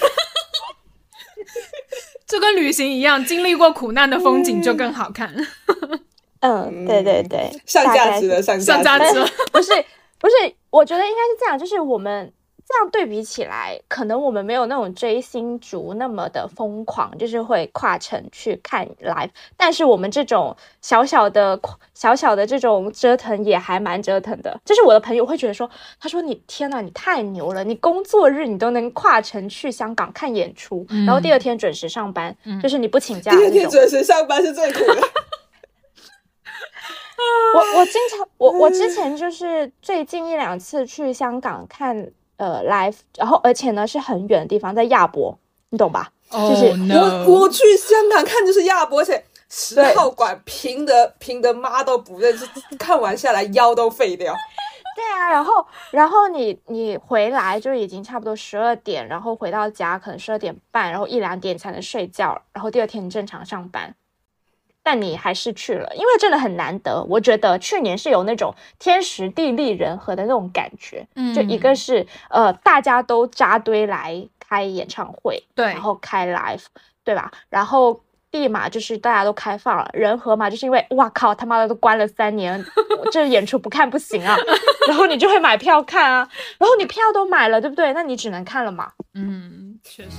[2.25, 5.35] 就跟旅行一样，经历过苦难的风景就更好看。
[6.39, 9.73] 嗯，对对对，上价值的上上价值， 不是
[10.21, 10.35] 不是，
[10.71, 12.33] 我觉得应该是这样，就是我们。
[12.69, 19.31] 这样对比起来，可能我们没有那种追星族那么的疯狂，就是会跨城去看 live。
[19.57, 21.59] 但是我们这种小小的、
[21.95, 24.61] 小小的这种折腾也还蛮折腾的。
[24.67, 27.65] 就是我的朋友会觉得说：“他说你天呐，你太牛了！
[27.65, 33.33] 你工作日你都能跨城去香港看演出，然后第二天准时上班，就是你不请假。
[33.33, 35.01] 第二天准时上班是最苦的。
[37.55, 42.13] 我我经常我我之前就是最近一两次去香港看。
[42.39, 46.11] 呃，live，然后而且呢是很远的地方，在亚博，你懂吧？
[46.31, 52.47] 就是 我我去香港看就是亚博，而且十号馆平的平的妈都不认识，
[52.79, 54.35] 看完下来腰都废掉。
[54.95, 63.95] 对啊，然后然后你你回来就已经差不多十二点，然后回到家可能十二点半，然后一两点才能睡觉，然后第二天你正常上班。
[64.91, 67.05] 但你还是去了，因为真的很难得。
[67.11, 76.65] 我觉得去年是有那种天时地利人和的那种感觉，嗯，就一个是呃大家都扎堆来开演唱会，对，然后开 live，
[77.05, 77.31] 对吧？
[77.51, 82.65] 然后立马就是大家都开放了，人和嘛，就是因为哇靠他妈的都关了三年，
[83.13, 84.35] 这演出不看不行啊，
[84.89, 87.93] 然后你就会买票看啊，然后你票都买了，对不对？
[87.93, 88.93] 那你只能看了嘛。
[89.13, 90.13] 嗯，确实。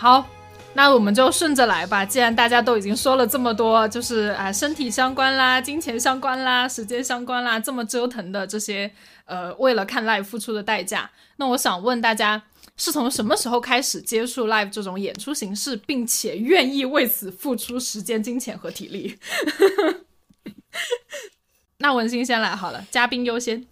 [0.00, 0.26] 好，
[0.72, 2.06] 那我们就顺着来吧。
[2.06, 8.90] 既然大家都已经说了这么多，就是啊，身体相关啦，金钱相关啦，时间相关啦，这么折腾的这些，
[9.26, 12.42] 呃，为了看 live 付出的代价，那我想问大家，
[12.78, 19.18] 是从什么时候开始接触 live 这种演出形式，并且愿意为此付出时间、金钱和体力？
[21.76, 23.66] 那文心先来好了，嘉宾优先。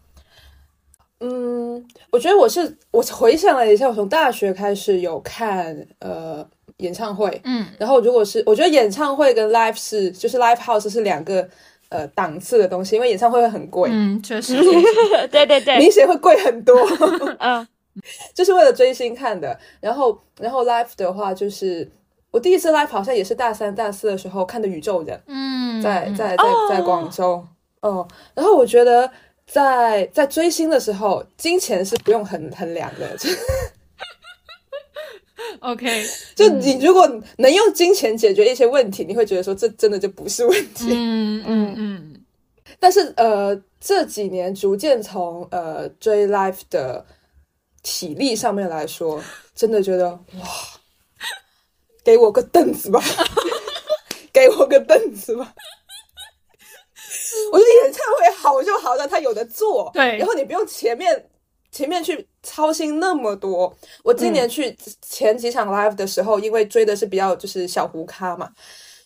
[1.20, 11.48] 嗯，我觉得我是我回想了一下，我从大学开始有看呃演唱会，嗯，然后如果是我觉得演唱会跟 live 是就是 live house 是两个
[11.88, 14.57] 呃档次的东西，因为演唱会会很贵，嗯，确实，
[15.31, 16.76] 对对对，明显会贵很多，
[17.40, 17.66] 嗯，
[18.33, 19.59] 就是为了追星看的。
[19.81, 21.90] 然后然后 live 的话，就是
[22.31, 26.37] 我第一次 live 好像也是大三大四的时候看的宇宙人，嗯，在在。
[26.37, 27.44] 在在广州，
[27.81, 29.11] 哦，然后我觉得。
[29.50, 33.16] 在在追星的时候，金钱是不用衡衡量的。
[35.61, 36.04] OK，
[36.37, 37.08] 就你如果
[37.38, 40.88] 能用金钱解决一些问题，你会觉得说这真的就不是问题。
[40.92, 42.24] 嗯嗯嗯。
[42.78, 47.04] 但是呃，这几年逐渐从呃追 life 的
[47.82, 49.20] 体力上面来说，
[49.54, 50.46] 真的觉得哇，
[52.04, 53.02] 给我个凳子吧，
[54.32, 55.54] 给我个凳子吧。
[57.52, 61.28] 我觉得演唱会好就好在他有的做，对，然后你不用前面
[61.70, 63.76] 前面去操心那么多。
[64.02, 68.50] 我今年去前几场 live 的时候，因为追的是比较就是小胡咖嘛，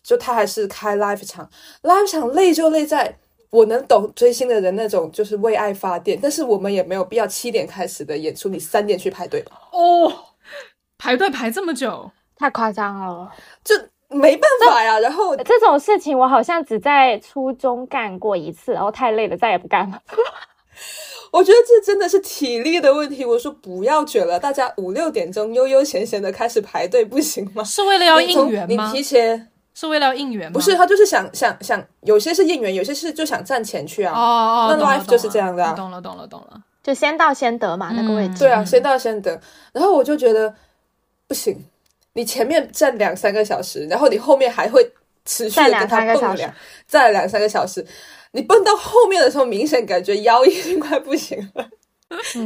[0.03, 1.49] 就他还是开 live 场
[1.83, 3.17] ，live 场累就累在
[3.51, 9.53] 我能懂追星的人那种就是为爱发电，但是我们也没有必要七点开始的演出，你三点去排队吧。
[9.73, 10.13] 哦，
[10.99, 13.33] 排队排这么久，太夸张了，
[13.65, 13.75] 就。
[14.13, 20.01] 没办法呀，然后这种事情我好像只在初中干过一次，然后太累了，再也不干了。
[21.33, 23.25] 我觉得这真的是体力的问题。
[23.25, 27.65] 我说不要卷了，大家五六点钟悠悠闲闲的开始排队，不行吗？
[27.65, 28.91] 是为了要应援吗？
[28.91, 30.53] 你提前是为了要应援吗？
[30.53, 34.13] 不是，他就是想想想，有些是应援，有些是就想赚钱去啊。
[34.15, 35.65] 哦哦，那 life 就是这样的。
[35.73, 38.41] 懂了，懂了，懂了，就先到先得嘛，那个位置。
[38.41, 39.41] 对啊，先到先得。
[39.73, 40.55] 然后我就觉得
[41.27, 41.65] 不行。
[42.15, 44.87] 你前面站两三个小时，然后你后面还会
[45.25, 46.55] 持续的跟他蹦两，
[46.87, 47.85] 站两三个小时，
[48.33, 51.69] 你蹦到后面的时候，明显感觉腰已经快不行了，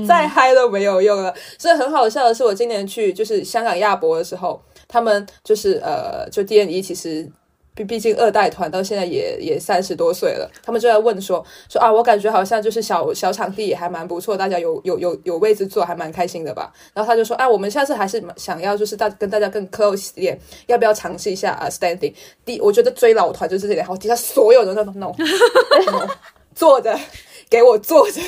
[0.06, 1.34] 再嗨都没有用了。
[1.58, 7.30] 所以很好笑的是，我今年去就是香港亚博的时候，他们就是呃，就 D N E 其实。
[7.76, 16.72] 毕毕竟二代团到现在也也三十多岁了，他们就在问说说啊，我感觉好像就是小小场地也还蛮不错，大家有有有有位置坐，还蛮开心的吧。
[16.94, 22.14] 然后他就说，哎，我们下次还是想要就是大跟大家更 close 一点，要不要尝试一下啊？Standing，
[22.46, 25.12] 第我觉得追老团就是这点，然后底下所有人都 no，
[26.54, 26.98] 坐着，
[27.50, 28.22] 给我坐着。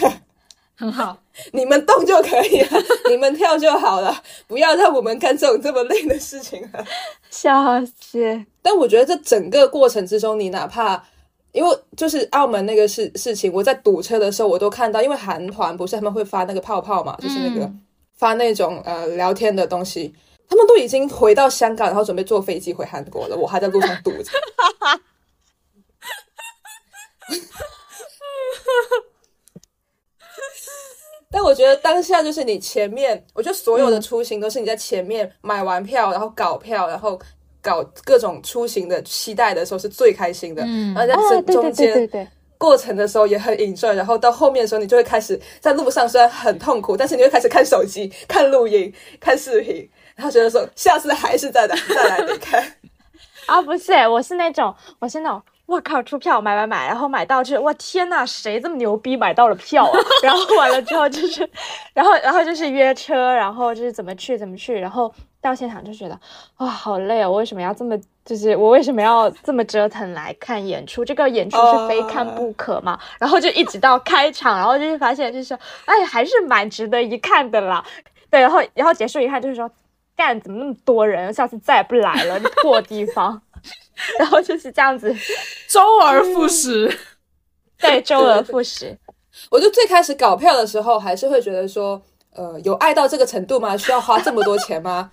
[0.76, 1.18] 很好，
[1.50, 2.68] 你们动就可以了，
[3.08, 6.84] 你们跳就好了，不要让我们干这种这么累的事情了。
[7.30, 8.44] 笑死！
[8.68, 11.02] 但我觉得这整个过程之中，你哪怕
[11.52, 17.72] 因为就是澳门那个事事情，我在堵车的时候我都看到，因为韩团不是他们会发那个泡泡嘛，就是那个
[18.18, 20.14] 发那种呃聊天的东西，
[20.46, 24.30] 他们都已经回到香港，然后准备坐飞机回韩国了，我还在路上堵着。
[31.30, 37.18] 但我觉得当下就是你前面，我觉得所有的出行都是你在前面买完票，然后搞票，然后
[37.68, 40.62] 搞各种出行的期待的时候是最开心的。
[40.64, 52.62] 嗯，然后在中中间过程的时候也很 enjoy，然后到后面的时候你就会开始在路上虽然很痛苦，但是你会开始看手机、看录音、看视频，然后觉得说下次还是再来再来得看。
[53.46, 55.42] 啊，不是，我是那种，我是那种。
[55.68, 56.02] 我靠！
[56.02, 60.00] 出票买买买，然后买到就我天呐，谁这么牛逼买到了票啊？
[60.24, 61.46] 然后完了之后就是，
[61.92, 66.18] 然后然后就是约车，然后就是怎么去怎么去，然后到现场就觉得
[66.58, 67.28] 哇好累啊！
[67.28, 71.04] 我为什么要这么就是我为什么要这么折腾来看演出？
[71.04, 72.98] 这个演出是非看不可嘛？
[73.18, 77.84] 然后就一直到开场，然后就是发现就是哎还是蛮值得一看的啦。
[78.30, 79.70] 对，然后然后结束一看就是说
[80.16, 81.32] 干怎么那么多人？
[81.32, 83.40] 下次再也不来了，破地方。
[84.20, 85.12] 然后就是这样子，
[85.68, 86.88] 周而复始，
[87.78, 88.96] 对，周而复始。
[89.50, 92.00] 我就最开始搞票的时候，还是会觉得说，
[92.34, 93.76] 呃，有爱到这个程度吗？
[93.76, 95.10] 需要花这么多钱吗？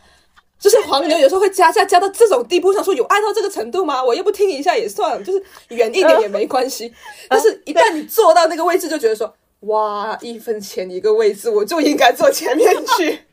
[0.58, 4.04] 就是黄牛有时候会加价加到这种地步，想说有爱到这个程度吗？
[4.04, 6.92] 我又不听一下也算了，就是远一点也没关系。
[7.30, 13.26] 但是，一旦你坐到那个位置，就觉得说，哇，一分钱一个位置，我就应该坐前面去。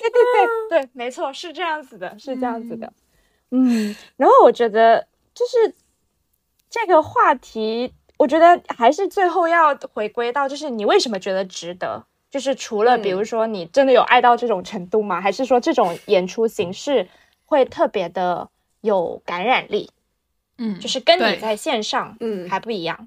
[0.00, 0.22] 对对
[0.68, 2.92] 对对，没错，是这样子的，是这样子的。
[3.50, 5.74] 嗯，然后我觉得就是
[6.68, 12.04] 这个话题，我觉得还是最后要回归到，就是你为什么觉得值得。
[12.32, 15.20] 就是除了比如说你真的有爱到这种程度吗？
[15.20, 17.06] 还是说这种演出形式
[17.44, 18.48] 会特别的
[18.80, 19.90] 有感染力？
[20.56, 23.06] 嗯，就是跟你在线上嗯还不一样。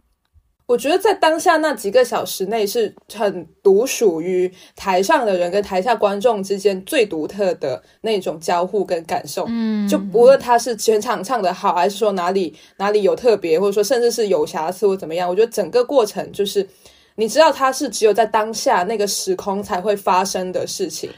[0.67, 9.45] 我觉得在当下那几个小时内是很独属于台上的人跟台下观众之间最独特的那种交互跟感受。
[9.47, 16.69] 嗯，就无论他是全场唱的好，还是说哪里哪里有特别，或者说甚至是有瑕疵或怎么样，我觉得整个过程就是。
[17.15, 21.09] 你知道它是只有在当下那个时空才会发生的事情，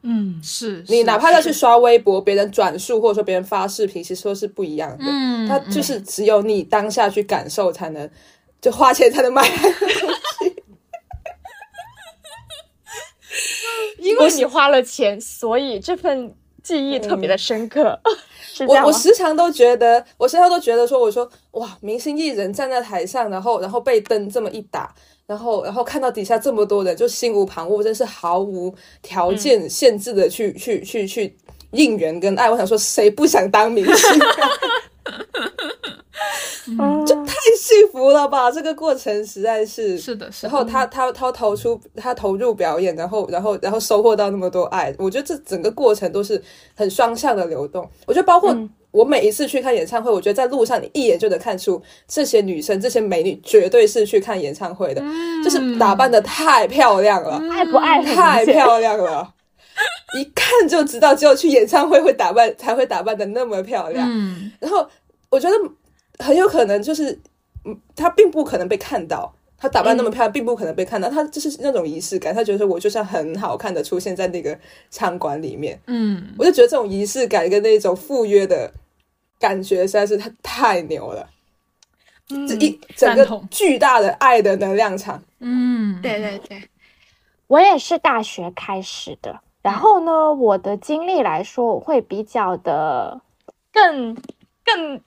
[0.00, 8.10] 嗯，是你哪怕要去刷微博，别人转述或者说别人发视频，其实都是不一样的，嗯，它就是只有你当下去感受才能，
[8.60, 9.46] 就花钱才能买
[13.98, 18.00] 因为你花了钱，所以这份记忆特别的深刻。
[18.66, 24.94] 我我时常都觉得，我时常都觉得说，我说哇，明星艺人站在台上，然后然后被灯这么一打。
[25.32, 31.34] 然后，然后看到底下这么多人，就心无旁骛，真是毫无条件限制的去去去去
[31.70, 32.50] 应援跟爱。
[32.50, 34.20] 我想说，谁不想当明星？
[37.06, 38.50] 就太幸福了吧！
[38.50, 40.30] 这个过程实在是是的。
[40.42, 46.42] 然后他他他投出他投入表演，然后然后然后收获到那么多爱，我觉得这整个过程都是
[46.74, 47.88] 很双向的流动。
[48.06, 48.54] 我觉得包括。
[48.92, 55.02] 我每一次去看演唱会，我觉得在路上你一眼就能看出这些女生、这些美女绝对是去看演唱会的，
[55.42, 59.32] 就是打扮的太漂亮了，爱不爱太漂亮了，
[60.20, 64.06] 一看就知道只有去演唱会会打扮才会打扮的那么漂亮。
[64.60, 64.86] 然后
[65.30, 65.56] 我觉得
[66.22, 67.18] 很有可能就是，
[67.64, 74.58] 嗯，她并不可能被看到，她打扮那么漂亮，并不可能被看到，她就是那种仪式感，她觉得我就像很好看的出现在那个
[74.90, 75.80] 餐馆里面。
[75.86, 78.70] 嗯，我就觉得这种仪式感跟那种赴约的。
[79.42, 81.28] 感觉实在是他太牛了，
[82.48, 85.20] 这一整个巨大的爱的能量场。
[85.40, 86.62] 嗯，对对对，
[87.48, 93.20] 我也是大学开始的，然后呢，我的经历来说，我会比较的
[93.72, 94.14] 更
[94.64, 95.00] 更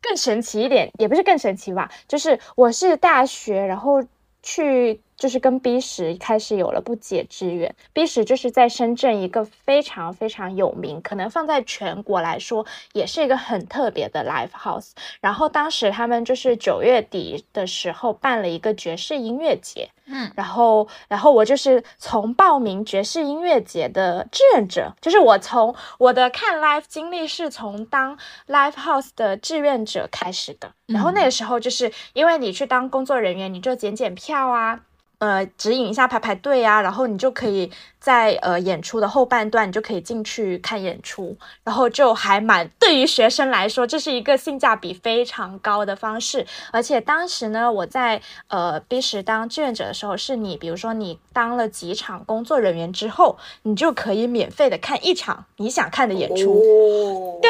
[0.00, 4.04] 更神奇一点，也不是更神奇吧，就是我是大学，然后
[4.42, 5.00] 去。
[5.22, 7.72] 就是跟 B 十开始有了不解之缘。
[7.92, 14.90] B 十就是在深圳一个非常非常有名，可能放在全国来说也是一个很特别的 live house。
[15.20, 28.18] 然后当时他们就是九月底的时候办了一个爵士音乐节，嗯，然后然后我就是从报名爵士音乐节的志愿者，就是我从我的看 live 经历是从当
[28.48, 30.72] live house 的志愿者开始的。
[30.86, 34.80] 然后那个时候就是因为你去当工作人员，你就检检票啊。
[35.22, 37.70] 呃，指引一下排排队啊，然后你就可以
[38.00, 46.44] 在呃演出的后半段，你就可以进去看演出，然后就还蛮对于学生来说，这是一个性价比非常高的方式。
[46.72, 56.60] 而且当时呢，我在呃 B 十当志愿者的时候，是你比如说你当了几场工作人员之后，你就可以免费的看一场你想看的演出。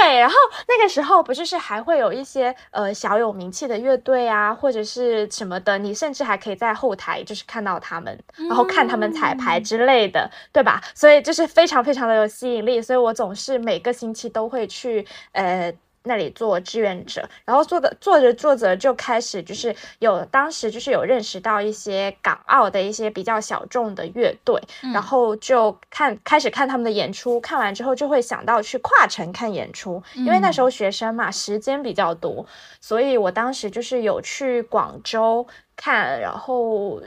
[0.03, 0.35] 对，然后
[0.69, 7.63] 那个时候不就是还会有一些呃小有名气的乐队啊，或者是什么的，你甚至还可以在后台就是看。
[7.63, 10.83] 到他们，然后看他们彩排之类的，对吧？
[10.97, 15.73] 所以就是非常非常的有吸引力，所以我总是每个星期都会去呃
[16.05, 24.61] 那里做志愿者，然后做的做着做着就开始就是有当时就是有认识到一些港澳的一些比较小众的乐队，
[24.93, 32.45] 然后就看开始看他们的演出，看完之后就会想到去跨城看演出，因为那时候学生嘛，时间比较多，
[32.81, 35.47] 所以我当时就是有去广州
[35.77, 37.01] 看，然后。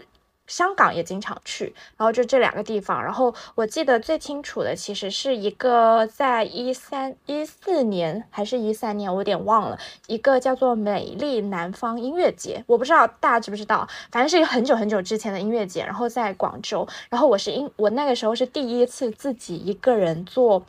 [0.48, 3.04] 香港也经常去，然后就这两个地方。
[3.04, 9.78] 然后我记得最清楚的，其实是一个在一三一四年还是一三年，我有点忘了，
[10.08, 12.64] 一个叫做美丽南方音乐节。
[12.68, 15.84] 我不知道大家知不知道，反正是一个很久很久之前的音乐节。
[15.84, 20.64] 然后在广州，然后我是因我那个时候是第一次自己一个人坐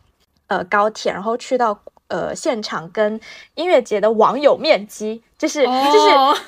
[0.47, 3.21] 呃高铁，然后去到呃现场跟
[3.55, 6.41] 音乐节的网友面基，就是就是。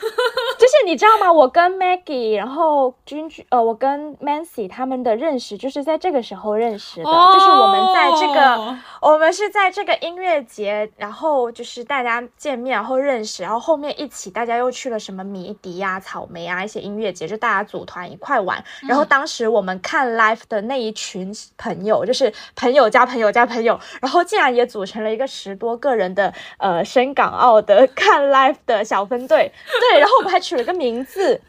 [0.59, 1.33] 就是你知道吗？
[1.33, 7.05] 我跟 Maggie，然后君君，呃，我跟 Mancy 他们的认识就是在这个时候认识的。
[7.05, 18.63] 就是我们在这个我们是在这个音乐节，然后就是大家见面，然后认识，然后后面一起大家又去了什么迷笛啊、草莓啊一些音乐节，就大家组团一块玩。
[18.83, 29.51] 然后当时我们看 live 的那一群朋友，就是朋友加朋友加朋友，然后竟然也组成了一个十多个人的呃深港澳的 看 live 的小分队。
[29.93, 31.41] 对，然后我们还取了个名字，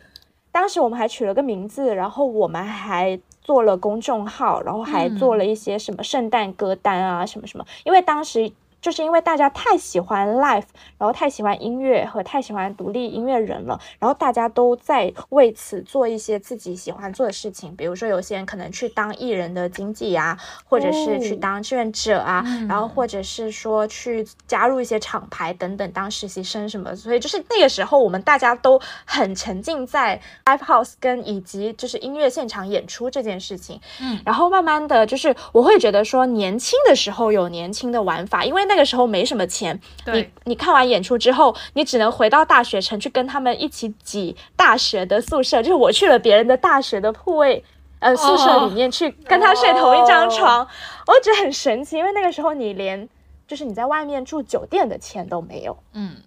[0.52, 3.20] 当时我们还取了个名字，然后我们还。
[3.42, 8.52] 做了公众号，然后还做了一些什么圣诞歌单啊，什么什么，因为当时。
[8.82, 10.64] 就是因为大家太喜欢 live，
[10.98, 17.76] 然后太喜欢音乐和太喜欢独立音乐人了，然后大家都在为此做一些自己喜欢做的事情。
[17.76, 26.96] 比如说，有些人可能去当艺人的经纪呀，或者是去当志愿者啊，然后或者是说去加入一些厂牌等等当实习生什么。
[26.96, 33.82] 所以就是那个时候，我们大家都很沉浸在 live house 跟以及就是音乐现场演出这件事情。
[34.00, 38.69] 嗯，然后慢慢的就是我会觉得说，年轻的时候有年轻的玩法，因为。
[38.70, 47.66] 那个时候没什么钱，你你看完演出之后，你只能回到大学城去跟他们一起挤大学的宿舍，就是我去了别人的大学的铺位，
[47.98, 50.66] 呃，宿舍里面去跟他睡同一张床，
[51.08, 53.10] 我觉得很神奇，因为那个时候你连
[53.48, 56.18] 就是你在外面住酒店的钱都没有，嗯，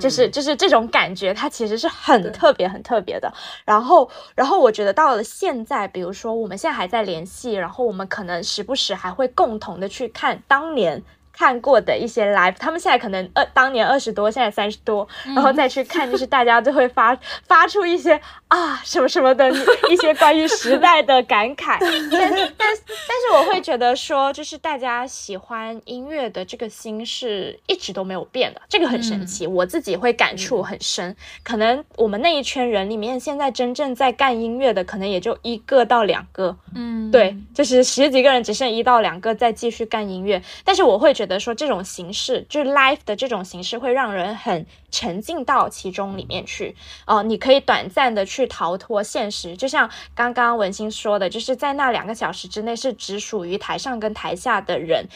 [0.00, 3.32] 就是就是这种感觉，它其实是很特别很特别的。
[3.64, 11.00] 然后然后我觉得到了现在，比如说我们现在还在联系，然后我们可能时不时还会共同的去看当年。
[11.32, 17.16] 看过的一些 live，他们现在可能二当年二十多，现在三十多，然后再去看，就是大家就会发
[17.46, 19.50] 发出一些啊什么什么的
[19.90, 21.78] 一些关于时代的感慨。
[21.80, 31.16] 但但但是我会觉得说，就是大家喜欢音乐的这个心是一直都没有变的，这个很神奇，我自己会感触很深。
[31.42, 36.56] 可能我们那一圈人里面，现在真正在干音乐的，可能也就一个到两个。
[36.74, 40.42] 嗯，对，就是十几个人，只剩一到两个在继续干音乐。
[40.64, 46.74] 但是我会觉觉得说这种形式，就是 life 的这种形式，会让人很沉浸到其中里面去。
[47.06, 55.08] 哦，你可以短暂的去逃脱现实，就像刚刚文心说的，就是在那两个小时之内是只属于台上跟台下的人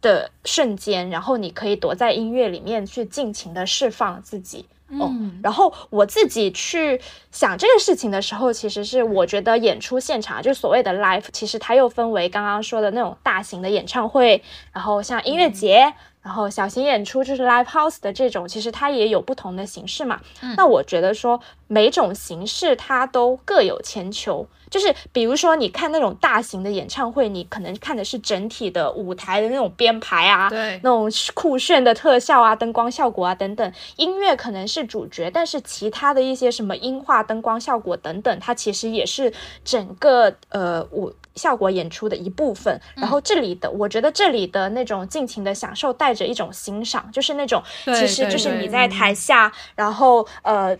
[0.00, 4.66] 的瞬间，然后你可以躲在音乐里面去尽情的释放自己。
[4.90, 15.92] 嗯，然后我自己去想这个事情的时候，其实是我觉得演出现场，就是所谓的 live，其实它又分为刚刚说的那种大型的演唱会，然后像音乐节。
[16.20, 20.20] 然后小型演出就是 live house 的这种，其实它也有不同的形式嘛。
[20.56, 24.46] 那我觉得说每种形式它都各有千秋。
[24.70, 33.72] 就是比如说你看那种大型的演唱会，你可能看的是整体的舞台的那种编排啊，对，那种酷炫的特效啊、灯光效果啊等等。
[33.96, 39.32] 音乐可能是主角，但是其他的一些什么音画、灯光效果等等，它其实也是
[39.64, 41.12] 整个呃舞。
[41.36, 50.76] 效果演出的一部分，然后这里的，我觉得这里的那种尽情的享受，带着一种欣赏，就是那种，其实就是你在台下，然后呃，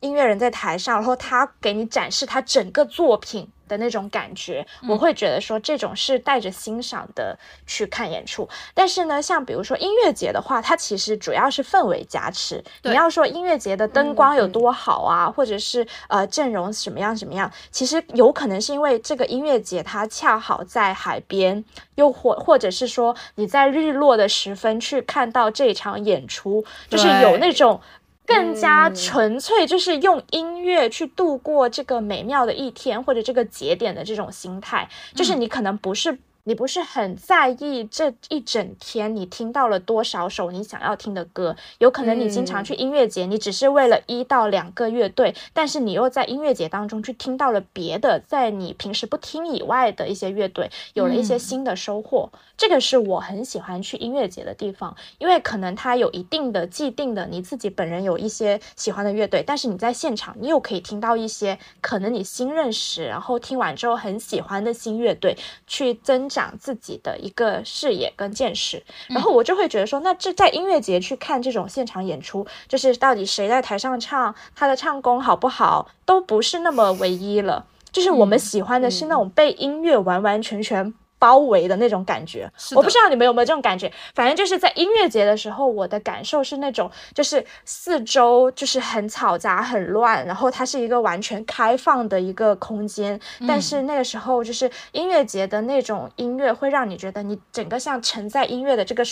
[0.00, 3.48] 音乐人在台上，然后他给你展示他整个作品。
[3.68, 7.36] 的那种感觉，我会觉得说这种是带着欣赏的
[7.66, 8.48] 去看演出。
[8.72, 12.62] 但是呢，像比如说音乐节的话，它其实主要是氛围加持。
[12.84, 21.64] 你要说音乐节的灯光有多好啊，或者是呃阵容什么样什么样，其实有可能是因为这个音乐节它恰好在海边，
[21.96, 27.80] 又或或者是说你在日落的时分去看到这场演出，就是有那种。
[28.26, 36.18] 更加纯粹，就是用音乐去度过这个美妙的一天，或者这个节点的这种心态，就是你可能不是。
[36.48, 41.56] 你不是很在意这一整天你听到了多少首你想要听的歌？
[41.78, 52.30] 有可能你经常去音乐节，你只是为了一到两个乐队，但是你又在音乐节当中去听到了别的，在你平时不听以外的一些乐队，有了一些新的收获。
[52.56, 65.36] 这个是我很喜欢去音乐节的地方，因为可能它有一定的既定的，你自己本人有一些喜欢的乐队，但是你在现场你又可以听到一些可能你新认识，然后听完之后很喜欢的新乐队，
[65.66, 66.30] 去增。
[66.36, 77.64] 讲自己的一个视野跟见识，然后我就会觉得说，那这在音乐节去看这种现场演出，就是到底谁在台上唱，他的唱功好不好，都不是那么唯一了。
[77.90, 80.92] 就是我们喜欢的是那种被音乐完完全全。
[81.18, 83.90] 包围的那种感觉，我不知道你们有没有这种感觉。
[84.14, 93.18] 反正就是在音乐节的时候，我的感受是那种，就是四周就是很嘈杂、很乱，然后它是一个完全开放的一个空间。
[93.46, 99.02] 但是那个时候，就是音乐节的那种音乐，会让你觉得你整个像沉在音乐的这个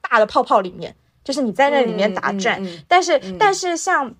[0.00, 0.94] 大的泡泡里面，
[1.24, 2.62] 就是你在那里面打转。
[2.86, 4.14] 但是，但是像。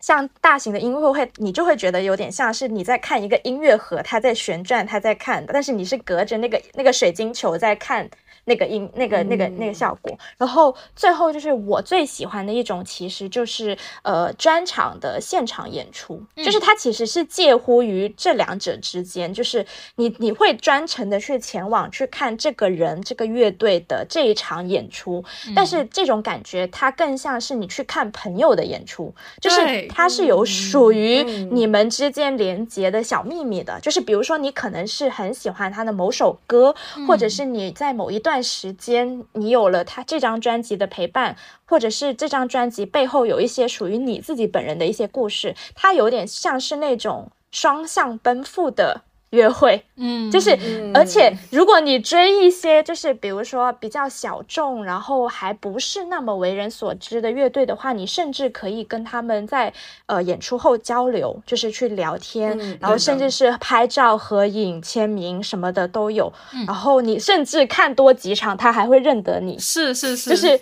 [0.00, 8.08] 像大型的音乐会，你就会觉得有点像是你在看一个音乐盒，它在旋转，它在看，但是你是隔着那个那个水晶球在看
[8.48, 10.18] 那个音，那个那个那个效果。
[10.38, 19.64] 然后最后就是我最喜欢的一种，其实就是呃专场的现场演出，就是它其实是介乎于这两者之间，就是
[19.96, 25.22] 你你会专程的去前往去看这个人这个乐队的这一场演出，
[25.54, 36.74] 但是这种感觉它更像是你去看朋友的演出，就是它是有属于你们之间连接的小秘密的，就是比如说你可能是很喜欢他的某首歌，
[37.06, 38.37] 或者是你在某一段。
[38.42, 49.02] 时间，你有了他这张专辑的陪伴，或者是这张专辑背后有一些属于你自己本人的一些故事，它有点像是那种双向奔赴的。
[49.30, 50.58] 约会，嗯，就是，
[50.94, 59.72] 而且如果你追一些，就是比如说比较小众，然后还不是那么为人所知的乐队的话，你甚至可以跟他们在
[60.06, 66.32] 呃演出后交流，就是去聊天，然后甚至是拍照、合影、签名什么的都有。
[66.66, 70.58] 然后你甚至看多几场，他还会认得你，是是是，就是。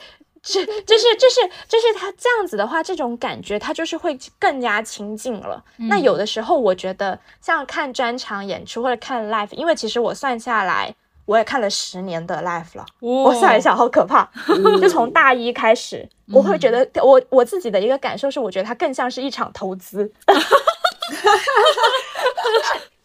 [0.46, 5.62] 是，就是，就是，就是他这样子的话，这种感觉他就是会更加亲近了。
[5.76, 10.94] 那有的时候，我觉得像看专场演出或者看 live，因为其实我算下来，
[11.24, 12.86] 我也看了十年的 live 了。
[13.00, 14.30] 我算一下，好可怕！
[14.80, 20.12] 就从大一开始，我会觉得我我自己的一个感受是，我觉得它更像是一场投资。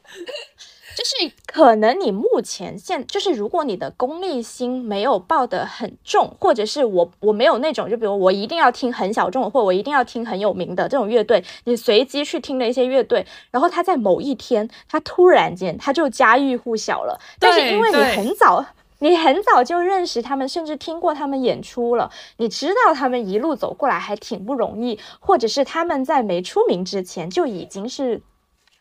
[0.93, 18.65] 就是可能你目前现就是，如果你的功利心没有抱得很重，或者是我我没有那种，就比如我一定要听很小众，或我一定要听很有名的这种乐队，你随机去听的一些乐队，然后他在某一天他突然间他就家喻户晓了，但是因为你很早
[18.99, 28.21] 你很早就认识他们，甚至听过他们演出了，你知道他们一路走过来还挺不容易，或者是他们在没出名之前就已经是。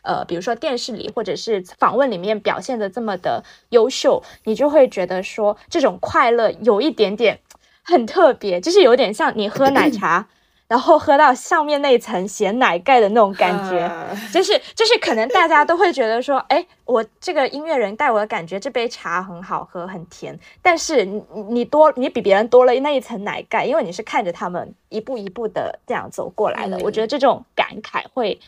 [0.02, 7.38] 呃，比如说电视里或者是访问里面表现的这么的优秀，你就会觉得说这种快乐有一点点
[7.82, 10.26] 很特别，就是有点像你喝奶茶，
[10.68, 13.90] 然后喝到上面那层咸奶盖的那种感觉，
[14.32, 28.40] 就是就是可能大家都会觉得说，哎，我这个音乐人带我的感觉这杯茶很好喝，很甜，但是你你多你比别人多了那一层奶盖，因为你是看着他们一步一步的这样走过来的，我觉得这种感慨会。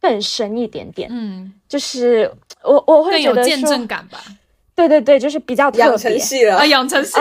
[0.00, 2.30] 更深一点点，嗯，就是
[2.62, 4.22] 我我会觉得见证感吧，
[4.74, 6.56] 对对对，就是比较养成系了。
[6.56, 7.18] 啊，养成系。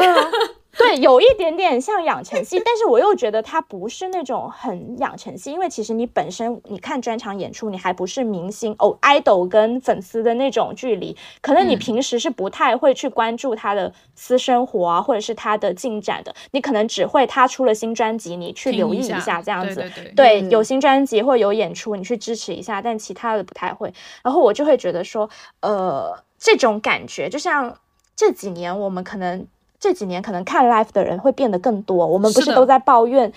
[0.80, 19.82] 对，有一点点像养成系，但是我又觉得它不是那种很养成系，因为其实你本身你看专场演出，你还不是明星哦，idol 跟粉丝的那种距离，可能你平时是不太会去关注他的私生活啊，或者是他的进展的，你可能只会他出了新专辑，你去留意一下这样子，
[20.16, 23.92] 对，有新专辑或有演出，你去支持一下，但其他的不太会。
[24.22, 25.28] 然后我就会觉得说，
[25.62, 27.80] 呃，这种感觉就像
[28.16, 29.48] 这几年我们可能。
[29.80, 32.06] 这几年可能看 live 的人会变得更多。
[32.06, 33.32] 我们不是都在抱怨，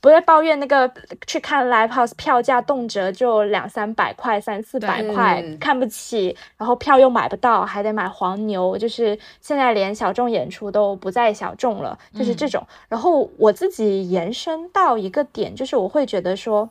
[0.00, 0.90] 不在抱怨那个
[1.26, 8.76] 去看 live house 票价动辄就两三百块、三四百块，看不起，然后票又买不到，还得买黄牛。
[8.76, 12.64] 就是现在连小众演出都不再小众了，就是这种。
[12.88, 16.68] 然后我自己延伸到一个点，就是我会觉得说，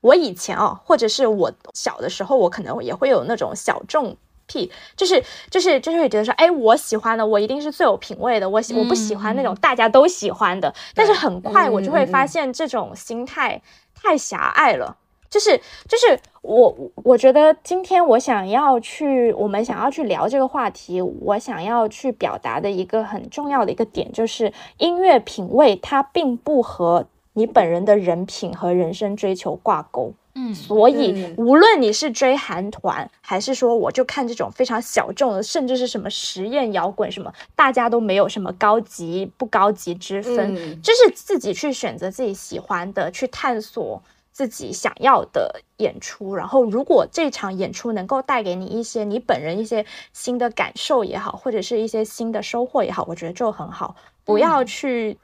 [0.00, 4.16] 我以前啊，或者是我小的时候，我可能也会有那种小众。
[4.46, 10.74] 屁，就是就是就是会觉得说，哎，我喜欢的，我一定是最有品味的，我喜我不喜欢那种大家都喜欢的。
[10.94, 13.62] 但是很快我就会发现这种心态
[13.94, 14.96] 太狭隘了。
[15.30, 30.12] 就是就是我我觉得今天我想要去，我们想要去聊这个话题，我想要去表达的一个很重要的一个点，就是音乐品味它并不和你本人的人品和人生追求挂钩。
[30.34, 44.02] 嗯，所以无论你是追韩团，还是说我就看这种非常小众的，甚至是什么实验摇滚什么，大家都没有什么高级不高级之分，就是自己去选择自己喜欢的，去探索
[44.32, 46.34] 自己想要的演出。
[46.34, 53.94] 然后，如果这场演出能够带给你一些你本人一些新的感受也好，或者是一些新的收获也好，我觉得就很好。
[54.24, 55.18] 不要去。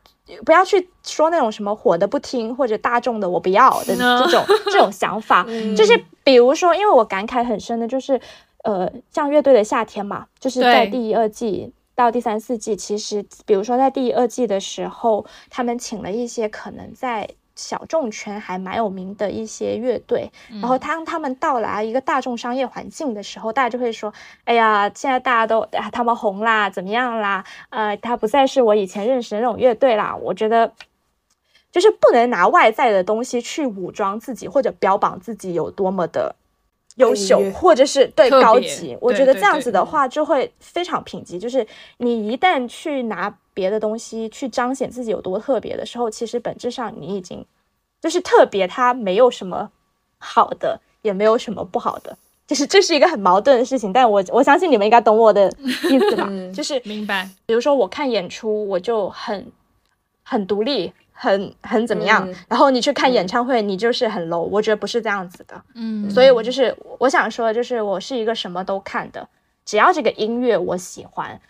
[0.44, 8.20] 不要去说那种什么火的不听或者大众的我不要的这种 这种想法，就是比如说，因为我感慨很深的，就是
[8.64, 17.28] 呃，像乐队的夏天嘛，就是在第一二季到第三四季，其实比如说在第一二季的时候，他们请了一些可能在。
[17.58, 24.14] 小众圈还蛮有名的一些乐队，然后当他们到来一个大众商业环境的时候，大家就会说
[24.46, 27.44] ：“哎呀，现在大家都他们红啦，怎么样啦？
[27.70, 30.72] 呃，他不再是我以前认识的那种乐队啦。”我觉得，
[31.72, 36.36] 就是不能拿外在的东西去武装自己或者标榜自己有多么的
[36.98, 38.96] 优秀，或者是对高级。
[39.00, 41.38] 我觉得这样子的话就会非常品级。
[41.38, 47.44] 就是你一旦去拿别的东西去彰显自己有多特别的时候，其实本质上你已经
[48.00, 49.70] 就是特别，它没有什么
[50.18, 52.16] 好的，也没有什么不好的。
[52.46, 55.52] 就是这是一个很矛盾的事情，但我我相信你们应该懂我的
[55.90, 56.28] 意思吧？
[56.54, 57.28] 就是明白。
[57.46, 59.46] 比如说我看演出，我就很
[60.22, 60.92] 很独立。
[61.20, 62.26] 很很怎么样？
[62.48, 64.38] 然后你去看演唱会，你就是很 low。
[64.38, 66.08] 我觉得不是这样子的，嗯。
[66.08, 69.28] 所以我就是我想说，就是我是一个什么都看的，
[69.64, 71.40] 只要这个音乐我喜欢，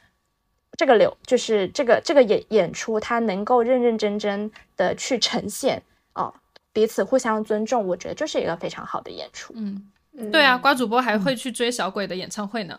[0.79, 5.83] 这个流就是这个这个演演出，它能够认认真真的去呈现
[6.15, 6.33] 哦，
[6.73, 9.53] 彼此互相尊重，我觉得就是一个非常好的演出。
[9.55, 9.91] 嗯，
[10.33, 12.79] 对啊，瓜主播还会去追小鬼的演唱会呢。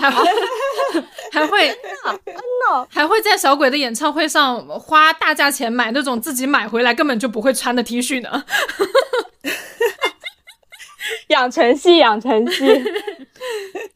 [0.00, 0.26] 还会
[1.32, 1.76] 还会
[2.88, 8.44] 还会在小鬼的演唱会上花大价钱买那种自己买回来根本就不会穿的 T 恤呢。
[11.28, 12.66] 养成系，养成系，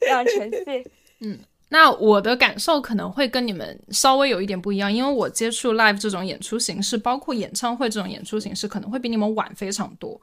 [0.09, 0.87] 养成系。
[1.21, 10.21] 嗯，那我的感受可能会跟你们稍微有一点不一样，因为我接触 live 这种演出形式，包括演唱会这种演出形式，可能会比你们晚非常多。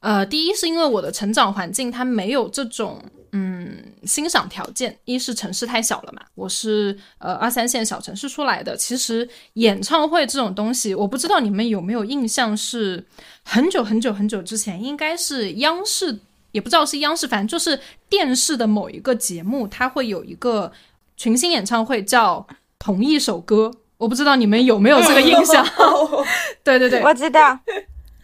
[0.00, 3.02] 呃，第一是因为我的成长环境它没有这种。
[3.32, 3.72] 嗯，
[4.02, 8.76] 欣赏条件，一是城市太小了嘛，我是呃二三线小城市出来的。
[8.76, 13.06] 其实演唱会这种东西，我不知道你们有没有印象，是
[13.44, 16.18] 很久很久很久之前，应该是央视，
[16.50, 17.78] 也不知道是央视，反正就是
[18.08, 20.72] 电视的某一个节目，它会有一个
[21.16, 22.44] 群星演唱会，叫
[22.80, 25.64] 同一首歌，我不知道你们有没有这个印象？
[26.64, 27.60] 对对对，我知道。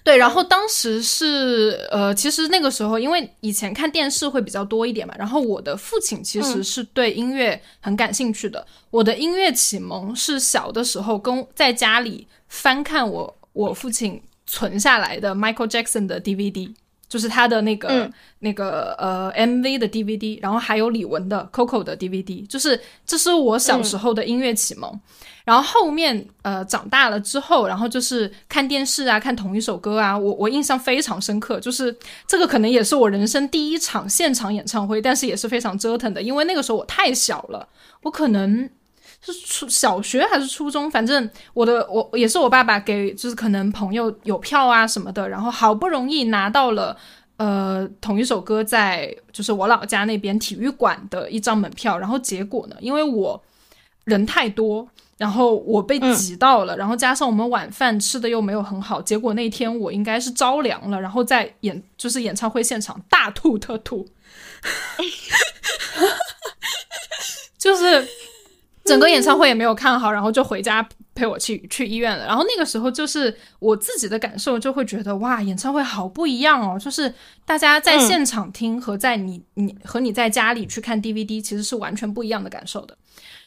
[0.07, 8.65] 对，然后当时是呃，其实那个时候，因为以前看电视会比较多一点嘛，然后我的父亲其实是对音乐很感兴趣的。
[8.91, 16.73] 我的音乐启蒙是小的时候跟在家里翻看我我父亲存下来的 Michael Jackson 的 DVD，
[17.09, 25.01] 就是他的那个那个呃 MV 的 DVD，然后还有李玟的 Coco 的 DVD，就是这是我小时候的音乐启蒙。
[25.45, 31.97] 然后后面呃长大了之后，然后就是看电视啊，看同一首歌啊，我我印象非常深刻，就是
[32.27, 37.69] 这个可能也是我人生第一场现场演唱会，但是也是非常折腾的，因为那个时候我太小了，
[38.03, 38.69] 我可能
[39.33, 46.97] 是初小学还是初中，反正我的我也是我爸爸给，就是可能朋友有票啊什么的，然后好不容易拿到了
[47.37, 53.43] 呃同一首歌在就是我老家那边体育馆的一张门票，然后结果呢，因为我
[54.05, 54.89] 人太多。
[55.19, 64.07] 然后我被挤到了，然后加上我们晚饭吃的又没有很好，结果那天我应该是着凉了，然后在演就是演唱会现场大吐特吐，
[67.57, 68.07] 就是
[68.87, 72.25] 整个演唱会也没有看好，然后就回家陪我去去医院了。
[72.27, 77.13] 然后那个时候就是我自己的感受就会觉得哇，演唱会好不一样哦，就是
[77.45, 82.97] 大家在现场听和在你你和你在家里去看 DVD 其实是完全不一样的感受的。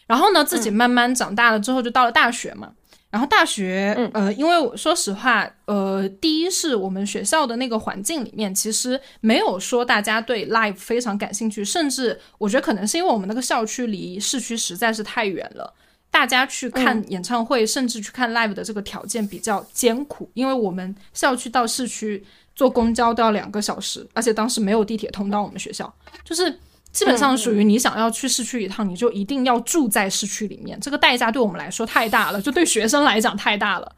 [0.07, 2.71] 然后呢，自己慢慢长大了之后，就到了大学嘛。
[3.11, 15.73] 然后大学，呃，因为说实话，呃，第一是我们学校的那个环境里面，其实没有说大家对 live 非常感兴趣，甚至我觉得可能是因为我们那个校区离市区实在是太远了，
[16.11, 22.23] 大家去看演唱会，甚至去看 live 的这个条件比较艰苦，因为我们校区到市区
[22.55, 25.91] 坐公交都要两个小时，而且当时没有地铁通到我们学校，
[26.23, 26.59] 就是。
[26.91, 33.91] 基本上属于你想要去市区一趟，你就一定要住在市区里面，这个代价对我们来说太大了，就对学生来讲太大了。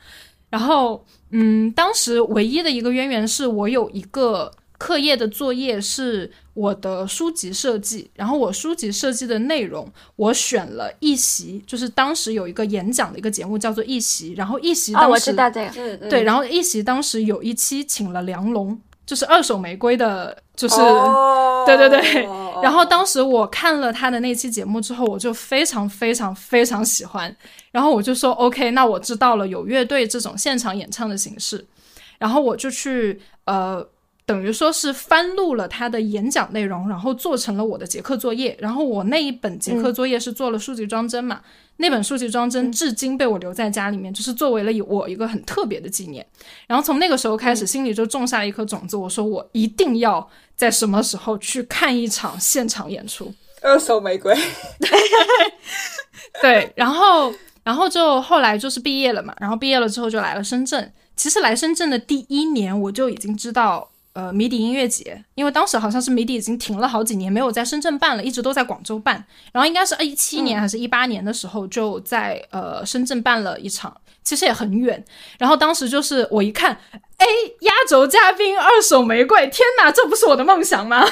[0.49, 18.77] 然后，嗯，当时唯一的一个渊源是我有一个课业的作业是我的书籍设计，然后我书籍设计的内容我选了一席，就是当时有一个演讲的一个节目叫做一席，然后一席当时我知道这个，对，然后一席当时有一期请了梁龙。
[19.03, 20.75] 就是二手玫瑰的，就是
[21.65, 22.25] 对对 对。
[22.62, 27.36] 然后当时我看了他的那期节目之后，我就非常非常非常喜欢。
[27.72, 31.66] 然后我就说 OK，那我知道了有乐队这种现场演唱的形式。
[32.18, 33.84] 然后我就去呃，
[34.26, 38.55] 等于说是翻录了他的演讲内容，然后做成了我的结课作业。
[38.59, 41.41] 然后我那一本结课作业是做了书籍装帧嘛。
[41.78, 46.24] 那本书籍装帧至今被我留在家里面，就是作为了我一个很特别的纪念。
[46.68, 50.30] 然后从那个时候开始，心里就种下了一颗种子，我说我一定要
[50.62, 53.34] 在什么时候去看一场现场演出。
[53.64, 54.32] 二手玫瑰，
[56.39, 57.34] 对，然后，
[57.64, 60.93] 然后就后来就是毕业了嘛，然后毕业了之后就来了深圳。
[61.16, 69.26] 其实来深圳的第一年，我就已经知道呃迷笛音乐节，因为当时好像是迷笛已经停了好几年，没有在深圳办了，一直都在广州办。
[69.51, 75.03] 然后应该是一七年还是一八年的时候，就在呃深圳办了一场，其实也很远。
[75.38, 76.78] 然后当时就是我一看，
[77.17, 77.26] 哎，
[77.61, 81.05] 压轴嘉宾二手玫瑰，天哪，这不是我的梦想吗？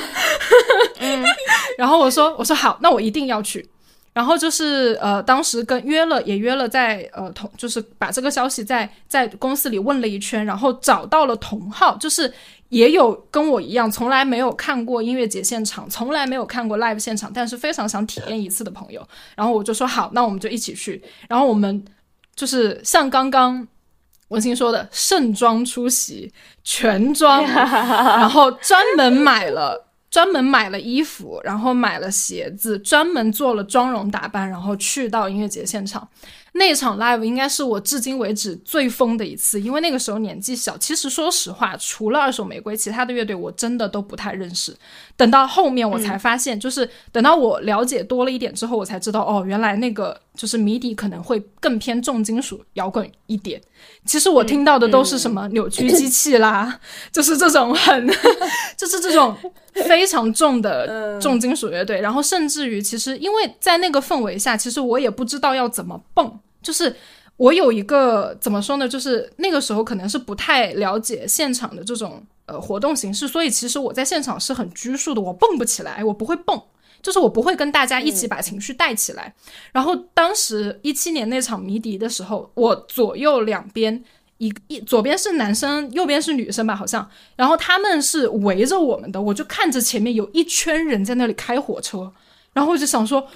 [1.78, 3.70] 然后我说我说好，那我一定要去。
[4.12, 12.34] 然后就是呃，当时跟约了，也约了在呃同，就是把这个消息在在公司里问了一圈，然后找到了同号，就是
[12.70, 19.07] 也有跟我一样从来没有看过音乐节现场，从来没有看过 live 现场，但是非常想体验一次的朋友。
[19.36, 21.01] 然后我就说好，那我们就一起去。
[21.30, 21.86] 然后我们
[22.39, 23.67] 就是像刚刚
[24.29, 26.31] 文心说的，盛装出席，
[26.63, 29.87] 全装， 然后专门买了。
[30.11, 36.07] 专门买了衣服，然后买了鞋子，专门做了妆容打扮，然后去到音乐节现场。
[36.53, 40.75] 那场 live 应该是我至今为止最疯的一次，因为那个时候年纪小。
[40.79, 44.75] 其实说实话，除了二手玫瑰，其他的乐队我真的都不太认识。
[45.15, 53.61] 等到后面我才发现，就是等到我了解多了一点之后，我才知道哦，原来那个就是谜底可能会更偏重金属摇滚一点。
[54.05, 56.79] 其实我听到的都是什么扭曲机器啦，
[57.11, 58.07] 就是这种很，
[58.77, 59.35] 就是这种
[59.73, 61.99] 非常重的 重金属乐队。
[61.99, 66.39] 然后甚至于，其实因为在那个氛围下，其实我也不知道要怎么蹦。
[66.61, 66.95] 就是
[67.35, 68.87] 我有一个怎么说呢？
[68.87, 76.61] 就是那个时候可能是不太了解现场的这种呃活动形式，所以其实我在现场是很拘束的，我蹦不起来，我不会蹦，
[77.02, 79.34] 就是我不会跟大家一起把情绪带起来。
[79.72, 84.04] 然后当时一七年那场迷笛的时候，我左右两边
[84.38, 92.12] 一一左边是男生，右边是女生吧，好像，然后他们是围着我们的，我就看着前面有一圈人在那里开火车，
[92.54, 93.28] 然后我就想说，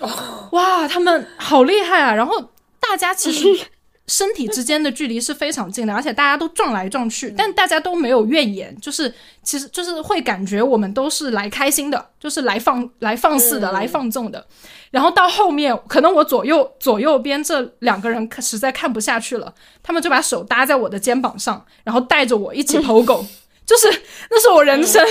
[0.51, 2.14] 哇，他们好厉害啊！
[2.14, 2.49] 然后。
[2.86, 3.66] 大家其实
[4.07, 14.45] 身体之间的距离是非常近的， 而且大家都撞来撞去，但大家都没有怨言，就是其实就是会感觉我们都是来开心的，就是来放来放肆的，来放纵的。
[14.91, 23.25] 然后到后面，可能我左右左右边这两个人实在看不下去了，他们就把手搭在我的肩膀上，然后带着我一起 POGO，
[23.65, 23.87] 就是
[24.29, 25.01] 那是我人生，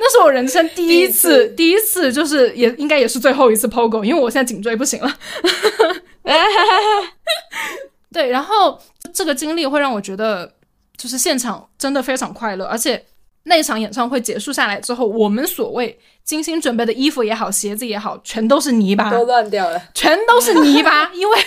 [0.00, 2.12] 那是我人生第一次，第一次。
[2.12, 5.16] 就是也应该也是最后一次 POGO，因为我现在颈椎不行了。
[8.14, 8.80] 对，然后
[9.12, 10.54] 这个经历会让我觉得，
[10.96, 13.04] 就是现场真的非常快乐，而且
[13.42, 21.38] 那一场演唱会结束下来之后，我们所谓精心准备的衣服也好，鞋子也好，全都是泥巴，都乱掉了，全都是泥巴，因为。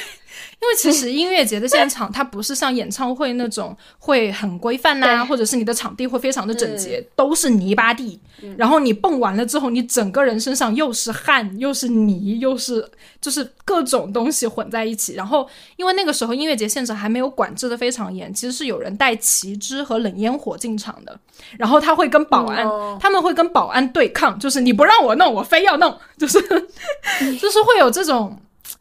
[0.60, 8.20] 因为其实音乐节的现场， 它不是像演唱会那种会很规范呐，或者是你的场地会非常的整洁，都是泥巴地。
[8.58, 12.88] 然后你蹦完了之后，你整个人身上又是汗，又是泥，又是
[13.22, 15.14] 就是各种东西混在一起。
[15.14, 21.18] 然后因为那个时候音乐节现场还没有管制的非常严，其实是有人带旗帜和冷烟火进场的。
[21.58, 22.68] 然后他会跟保安，
[23.00, 26.42] 他们会跟保安对抗，就是你不让我弄，我非要弄，就是
[27.40, 28.36] 就是会有这种。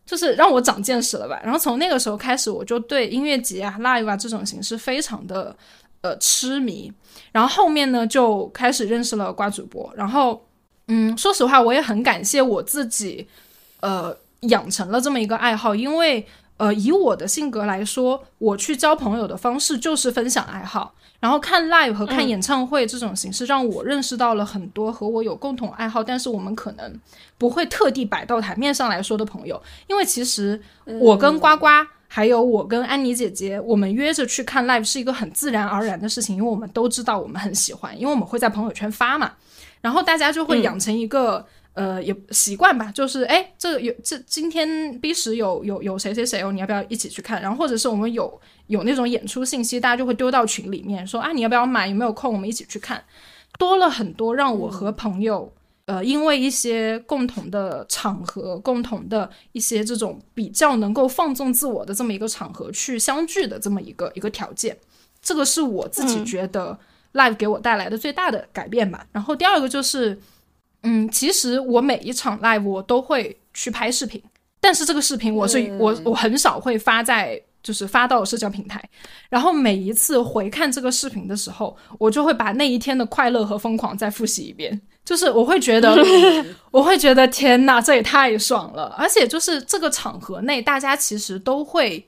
[0.07, 5.55] 就是让我长见识了吧，然后从那个时候开始，我就对音乐节啊、live 啊这种形式非常的
[6.01, 6.91] 呃痴迷。
[7.33, 9.93] 然后后面呢，就开始认识了瓜主播。
[9.97, 10.47] 然后，
[10.87, 13.27] 嗯，说实话，我也很感谢我自己，
[13.81, 16.25] 呃，养成了这么一个爱好，因为
[16.57, 20.95] 呃，以我的性格来说，我去交朋友的方式就是分享爱好。
[21.19, 27.01] 然后看 live 和看演唱会这种形式，让我认识到了很多和我有共同爱好，但是我们可能
[27.39, 29.61] 不会特地摆到台面上来说的朋友。
[29.87, 31.67] 因为其实我跟呱呱，
[32.07, 39.33] 还有我跟安妮姐姐，我们约着去看 live 是一个很自然而然的事情，因为我们都知道我们很喜欢，因为我们会在朋友圈发嘛，
[39.81, 41.45] 然后大家就会养成一个。
[41.77, 47.43] 呃，也习惯吧，就是哎，这有这今天 B 十有有有谁谁谁哦，你要不要一起去看？
[47.43, 51.87] 然后或者是我们有有那种演出信息，大家就会丢到群里面说啊，你要不要买？
[51.87, 52.33] 有没有空？
[52.33, 53.05] 我们一起去看。
[53.59, 55.53] 多了很多让我和朋友，
[55.85, 64.75] 呃，因为一些共同的场合，共同的一些这种比较能够放纵自我的这么一个场合去相聚的这么一个一个条件，
[65.21, 66.79] 这个是我自己觉得
[67.13, 69.07] live 给我带来的最大的改变吧。
[69.13, 70.19] 然后第二个就是。
[70.89, 74.23] 嗯，其实我每一场 live 我都会去拍视频，
[74.61, 78.81] 但是这个视频我是我我很少会发在就是发到社交平台。
[79.29, 84.81] 然后每一次回看这个视频的时候，我就会把那一天的快乐和疯狂再复习一遍。
[85.05, 85.97] 就是我会觉得，
[86.71, 88.95] 我会觉得天呐，这也太爽了！
[88.97, 92.07] 而且就是这个场合内，大家其实都会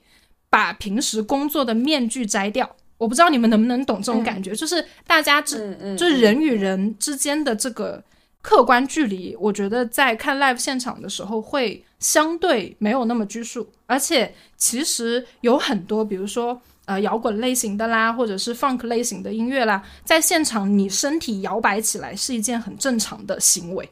[0.49, 2.69] 把平时工作的面具摘掉。
[2.97, 8.01] 我不知道你们能不能懂这种感觉，就是大家之就是人与人之间的这个。
[8.41, 23.89] 客观距离，我觉得在看 live 现场的时候会相对没有那么拘束，而且其实有很多，比如说呃摇滚类型的啦，或者是 funk 类型的音乐啦，在现场你身体摇摆起来是一件很正常的行为。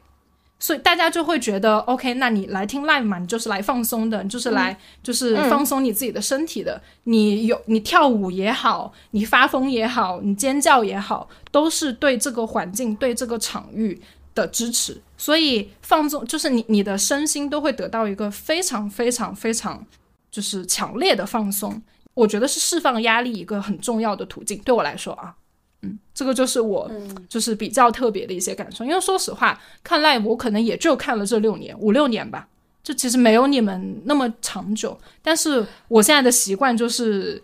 [0.60, 6.82] 所以大家就会觉得，OK，那你来听 live 嘛，你就是来放松的，你就是来就是放松你自己的身体的。
[7.04, 14.02] 你有你跳舞也好，你发疯也好，你尖叫也好，都是对这个环境、对这个场域
[14.42, 15.00] 的支持。
[15.16, 19.84] 所以放纵就是你你的身心都会得到一个非常非常非常
[20.30, 21.80] 就是强烈的放松。
[22.14, 24.58] 我觉得是释放压力一个很重要的途径。
[24.64, 25.34] 对我来说啊。
[25.82, 26.90] 嗯，这个就是我
[27.28, 32.48] 就是比较特别的一些感受，因为说实话，看 live 我可能也就看了这六年五六年吧，
[32.82, 34.98] 就其实没有你们那么长久。
[35.22, 37.40] 但是我现在的习惯就是，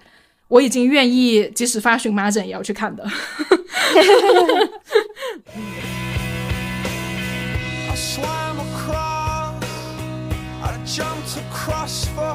[0.48, 3.06] 我已经愿意即使发荨麻疹也要去看的。
[7.94, 9.62] I swam across,
[10.64, 12.34] I jumped across for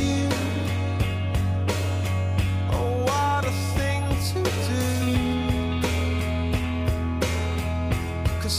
[0.00, 0.26] you.
[2.72, 4.40] Oh, what a thing to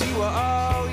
[0.06, 0.88] you were all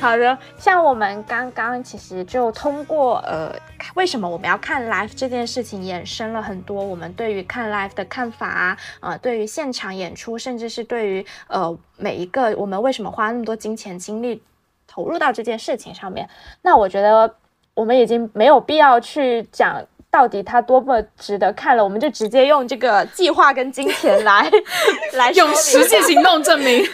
[0.00, 3.54] 好的，像我们刚刚其实就通过呃，
[3.94, 14.42] 为什么我们要看 live 这件事情，衍生了很多我们对于看 live 的看法啊，呃，对于现场演出，甚至是对于呃每一个我们为什么花那么多金钱精力
[14.86, 16.26] 投入到这件事情上面。
[16.62, 17.34] 那我觉得
[17.74, 19.84] 我们已经没有必要去讲。
[20.10, 24.50] 到底它多么值得看了，我们就直接用这个计划跟金钱来
[25.14, 26.84] 来用实际行动证明。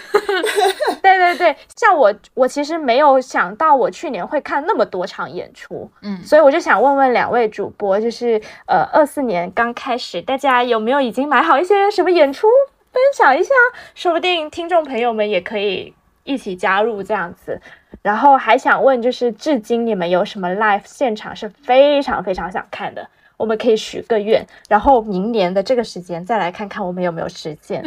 [1.02, 12.46] 对对对，像我我其实没有想到我去年会看那么多场演出，嗯，所以我就想问问两位主播，就是呃二四年刚开始，大家有没有已经买好一些什么演出
[12.92, 13.54] 分享一下？
[13.94, 15.94] 说不定听众朋友们也可以
[16.24, 17.60] 一起加入这样子。
[18.02, 23.08] 然后还想问，就是至今你们有什么 live 现场是非常非常想看的？
[23.36, 27.84] 我们可以许个愿，然后明年的这个时间再来看看我们有没有实现。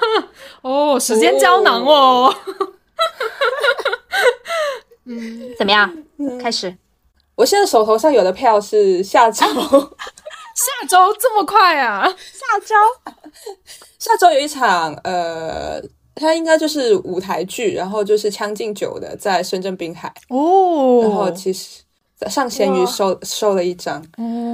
[0.60, 2.34] 哦，时间胶囊哦。
[5.06, 5.90] 嗯，怎么样？
[6.38, 6.76] 开始。
[7.34, 9.46] 我现在手头上有的票是下周，
[10.54, 12.06] 下周这么快啊？
[12.06, 12.74] 下周，
[13.98, 15.80] 下周有一场呃。
[16.14, 21.00] 它应该就是舞台剧，然后就是《将进酒》的，在深圳滨海哦。
[21.02, 21.80] 然后其实
[22.28, 24.04] 上闲鱼收收了一张，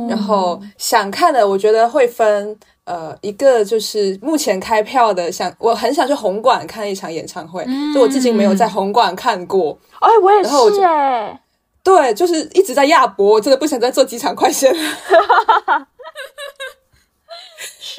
[0.08, 9.78] 然后想看的，我觉得会分呃一个就是目前开票的，想我很想去红馆看一场演唱会，就我至今没有在红馆看过。
[10.00, 11.40] 哎，我也是哎。
[11.84, 14.70] 对，就是一直在亚博，我真的不想再坐机场快线。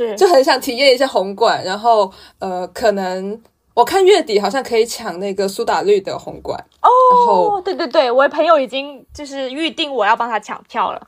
[0.08, 3.40] 是，就很想体验一下红馆，然后呃，可能
[3.74, 7.62] 我看月底好像可以抢那个苏打绿的红馆哦。
[7.64, 11.08] 对对对，我朋友已经就是预定我要帮他抢票了。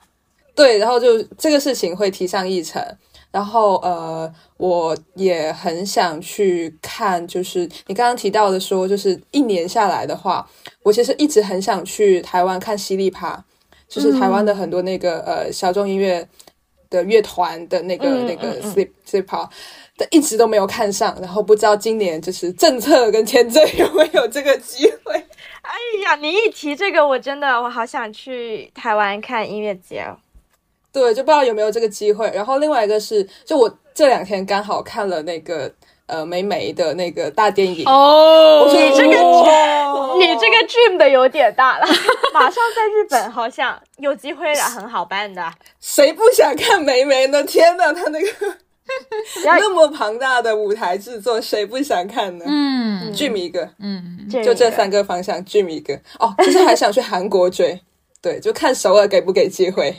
[0.54, 2.84] 对，然后就这个事情会提上议程。
[3.32, 10.46] 然后呃，我也很想去看，就是你刚刚提到的说，就是一年下来的话，
[10.84, 13.42] 我其实一直很想去台湾看犀利趴，
[13.88, 16.28] 就是台湾的很多那个呃小众音乐。
[16.92, 19.50] 的乐团的那个那个 sleep sleep
[19.98, 25.14] 但一直都没有看上，然后不知道今年就是政策跟签证有没有这个机会。
[25.64, 25.74] 哎
[26.04, 30.16] 呀，你一提这个，我真的我好想去台湾看音乐节哦。
[30.92, 32.30] 对，就不知道有没有这个机会。
[32.36, 35.74] 然后另外一个是，就我这两天刚好看了那个。
[36.12, 39.16] 呃，美美的那个大电影哦，你这个
[40.20, 41.88] 你这个 dream 的有点大了，
[42.34, 45.42] 马上在日本好像有机会了，很好办的。
[45.80, 47.42] 谁不想看美美呢？
[47.44, 48.28] 天呐，他那个
[49.46, 52.44] 那么庞大的舞台制作，谁不想看呢？
[52.46, 55.98] 嗯，dream 一个，嗯，就这三个方向，dream 一个。
[56.20, 57.80] 哦，其实还想去韩国追，
[58.22, 59.96] 对，就看首尔给不给机会，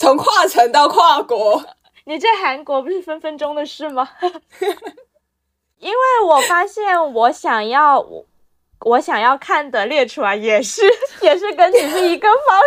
[0.00, 1.62] 从跨城到跨国。
[2.08, 4.08] 你在韩国不是分分钟的事吗？
[5.78, 8.02] 因为我发现我想要
[8.80, 10.80] 我想要看的列出来也是
[11.20, 12.62] 也是跟你是一个方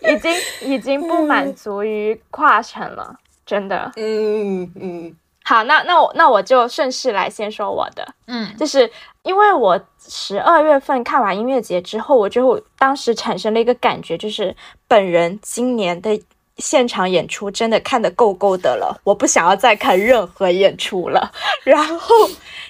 [0.00, 3.14] 向，已经已经不满足于跨城了，
[3.44, 3.92] 真的。
[3.96, 5.14] 嗯嗯。
[5.44, 8.90] 好，那那我那我就顺势来先说我的，嗯，就是
[9.24, 14.56] 因为我十二月份看完音乐节之后，我就当时产生了一个感觉，就是
[14.88, 16.18] 本人今年的。
[16.62, 21.32] 现场演出真的看得够够的了，我不想要再看任何演出了。
[21.64, 22.14] 然后，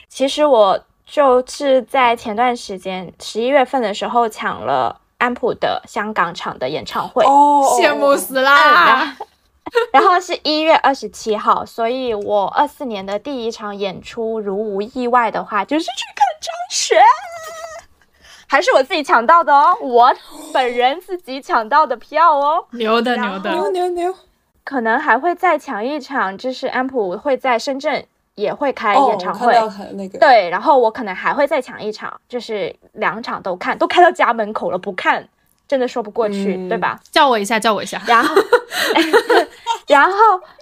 [0.08, 9.14] 其实我就是在前段时间十一月份的时候抢了安普的香港场的演唱会，哦，羡慕死啦！
[9.92, 16.98] 然后是一月二十七号，所以我二四年的第一场演出，如无意外的话，就是去看张悬，
[18.52, 20.14] 还是我自己抢到的哦，我
[20.52, 24.14] 本人自己抢到的票哦，牛的牛的牛牛牛，
[24.62, 29.54] 可能还会再抢一场，就是安普会在深圳也会开演唱会，
[29.94, 35.26] 那个对，然后我可能还会再抢一场，就是两场都看， 都开到家门口了，不看。
[35.66, 37.00] 真的说不过去，对吧？
[37.10, 37.98] 叫我一下，叫我一下。
[38.06, 38.34] 然后，
[39.88, 40.12] 然后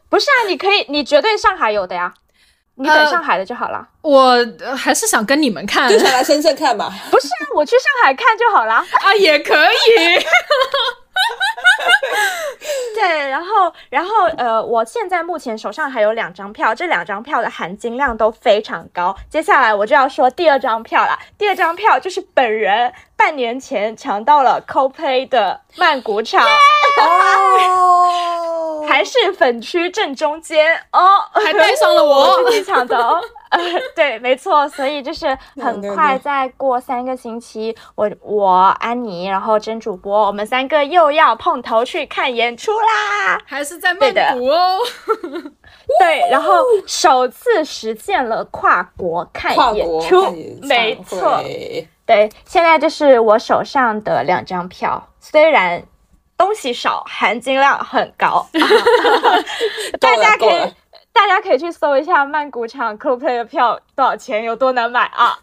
[0.09, 2.15] 不是啊，你可以，你绝对上海有的呀，
[2.81, 3.87] 你等上海的就好了。
[4.03, 4.35] 我
[4.77, 6.91] 还是想跟你们看，就想来深圳看吧。
[7.11, 9.77] 不是啊，我去上海看就好了 啊，也可以。
[12.95, 19.17] 对，然后，然后，呃，我现在目前手上还有两张票，这两张票的含金量都非常高。
[19.29, 26.43] 接下来我就要说第二张票了，第二张票就是本人半年前抢到了 CoPlay 的曼谷场，
[27.01, 32.43] 哦，还是粉区正中间哦， 还带上了我。
[32.45, 33.21] 自己抢的哦。
[33.51, 33.59] 呃，
[33.97, 35.27] 对，没错，所以就是
[35.57, 44.79] 很快，再过三个星期，我我安妮，然后真主播，我们三个又要碰头去看演出啦，还是在曼谷哦。
[45.99, 50.31] 对，然后首次实现了跨国看演出，
[50.63, 51.43] 没错。
[52.07, 55.83] 对，现在就是我手上的两张票，虽然
[56.41, 58.47] 东西少，含金量很高，
[60.01, 60.75] 大家可以。
[61.13, 65.37] 大家可以去搜一下曼谷场 CoPlay 的票多少钱，有多难买啊！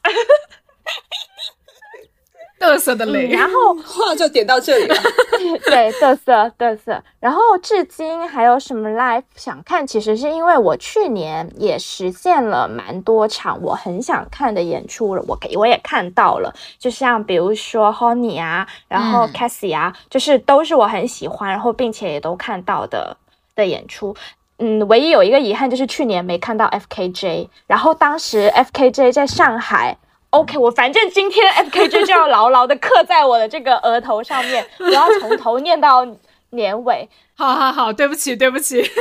[2.59, 4.95] 嘚瑟的雷，然后话就点到这里了。
[5.65, 7.03] 对，嘚瑟嘚瑟。
[7.19, 9.85] 然后至今还有什么 live 想看？
[9.85, 16.51] 其实是因为我去年也实现了蛮多场我很想看的演出了，我给我也看到了。
[16.79, 23.15] 就像比如说 Honey 啊，然后 Cassie 啊，就是都是我很喜欢，然后并且也都看到的
[23.55, 24.15] 的演出。
[24.57, 29.97] 嗯，唯一有一个遗憾就是去年没看到 F K J，然后当时 F K J 在上海。
[30.37, 36.05] OK，我反正今天 F K J 就要牢牢的刻在我的这个额头上面， 我要从头念到
[36.51, 37.09] 年尾。
[37.35, 38.83] 好好好，对不起对不起。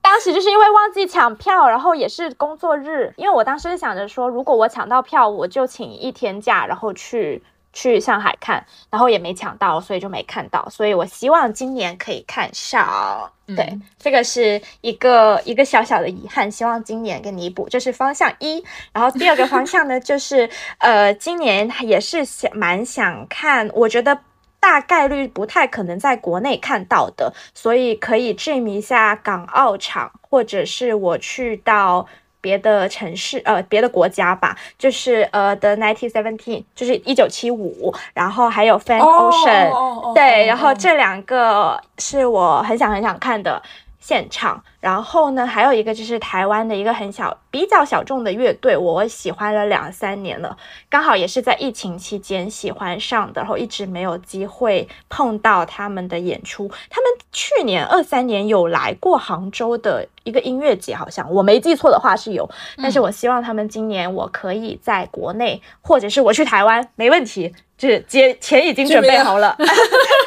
[0.00, 7.42] 当时就是因为忘记抢票，然后也是工作日，因为我当时想着说，如果我抢到票，我就请一天假，然后去。
[7.72, 10.68] 去上海看，然后也没抢到，所以就没看到。
[10.68, 13.30] 所以我希望今年可以看上。
[13.56, 17.68] 对，这个是一个一个小小的遗憾，希望今年给弥补。
[17.68, 18.64] 这是方向一。
[18.92, 20.48] 然后第二个方向呢， 就是
[20.78, 24.18] 呃，今年也是想蛮想看，我觉得
[24.58, 32.06] 大概率不太可能在国内看到的，所以可以 dream 一下港澳场，或者是我去到。
[32.42, 43.62] 别的城市，呃，别的国家吧，就是呃，The Nineteen Seventeen，就是一九七五，然后还有 Fan Ocean，对，然后这两个是我很想很想看的
[44.02, 44.62] 现场。
[44.80, 50.56] 然后呢，还有一个就是台湾的一个很小、比较小众的乐队，我喜欢了两三年了，
[50.90, 56.68] 刚好也是在疫情期间喜欢上的，然后一直没有机会碰到他们的演出。
[56.90, 62.50] 他们去年二三年有来过杭州的一个音乐节，好像我没记错的话是有。
[62.78, 69.56] 但是我希望他们今年我可以在国内，或者是我去台湾，没问题，就是接钱已经准备好了，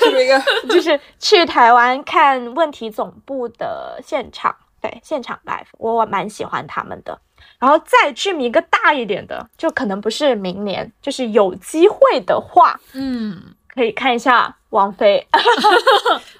[0.01, 0.38] 这一个
[0.70, 4.53] 就是去台湾看问题总部的现场。
[4.82, 7.18] 对，现场 live 我蛮喜欢他们的，
[7.58, 13.41] 然后再去一个大一点的，就可能不是明年，就是有机会的话，嗯，
[13.74, 15.26] 可以看一下王菲。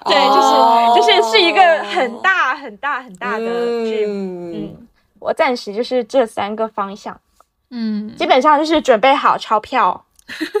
[0.04, 3.46] 对，就是就是是一个很大很大很大的
[3.86, 4.04] 剧。
[4.06, 4.86] 嗯，
[5.18, 7.18] 我暂时就是这三个方向，
[7.70, 10.04] 嗯，基本上就是准备好钞票，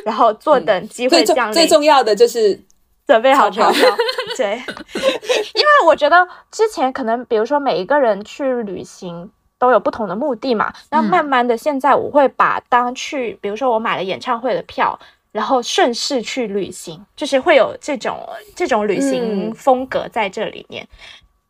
[0.04, 1.54] 然后坐等机会降临。
[1.54, 2.60] 最重要的就是。
[3.06, 3.88] 准备好钞票，
[4.36, 14.98] 对，因为我觉得之前可能，比如说每一个人去旅行都有不同的目的嘛，那慢慢的现在我会把当去，比如说我买了演唱会的票，
[15.30, 18.18] 然后顺势去旅行，就是会有这种
[18.56, 20.88] 这种旅行风格在这里面，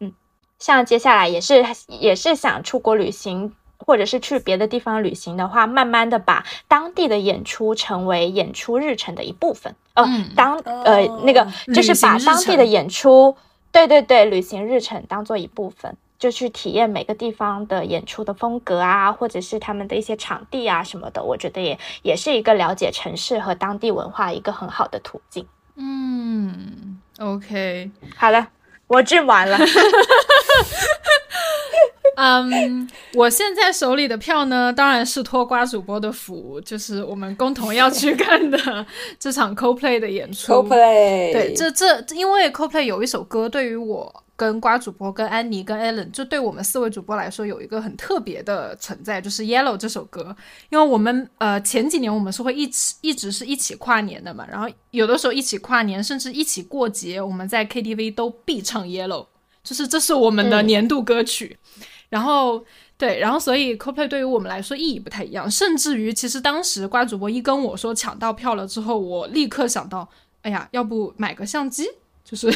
[0.00, 0.12] 嗯，
[0.58, 3.54] 像接下来也是也是想出国旅行。
[3.86, 9.74] 或者是去别的地方旅行的话，慢慢的把当地的演出成为演出日程的一部分。
[9.94, 13.36] 呃，当呃那个就是把当地的演出，
[13.70, 21.22] 对对对，旅行日程当做一部分，就去体验每个地方的演出的风格啊，或者是他们的一些场地啊什么的。
[21.22, 25.46] 我觉得也也是一个了解城市和当地文化一个很好的途径。
[25.76, 28.48] 嗯，OK，好了，
[28.88, 29.56] 我进完了。
[32.16, 38.58] 嗯，我现在手里的票呢，当然是托瓜主播的福，就是我们共同要去看的
[39.18, 40.52] 这场 CoPlay 的演出。
[40.52, 44.22] CoPlay，对，这这因为 CoPlay 有一首歌，对于我。
[44.38, 50.36] 跟瓜主播、跟安妮、跟 Allen，就对我们四位主播来说有一个很特别的存在，就是 Yellow 这首歌。
[50.68, 59.24] 因为我们呃前几年我们是会一起一直是一起跨年的嘛，然后有的时候一起跨年，甚至一起过节，我们在 KTV 都必唱 Yellow，
[59.64, 61.56] 就是这是我们的年度歌曲。
[62.08, 62.64] 然后
[62.96, 70.08] 对，然后所以 CoPlay 对于我们来说意义不太一样，甚至于其实当时瓜主播一跟我说抢到票了之后，我立刻想到，
[70.42, 71.88] 哎呀，要不买个相机。
[72.28, 72.48] 就是，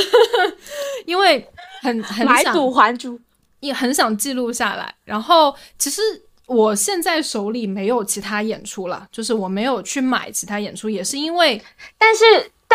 [1.06, 1.48] 因为
[1.80, 3.20] 很很买赌还珠，
[3.60, 4.92] 也很想记录下来。
[5.04, 6.02] 然后，其实
[6.46, 11.62] 我现在手里没有其他演出了，就是我没有去买其他演出，也是因为，
[11.96, 12.24] 但是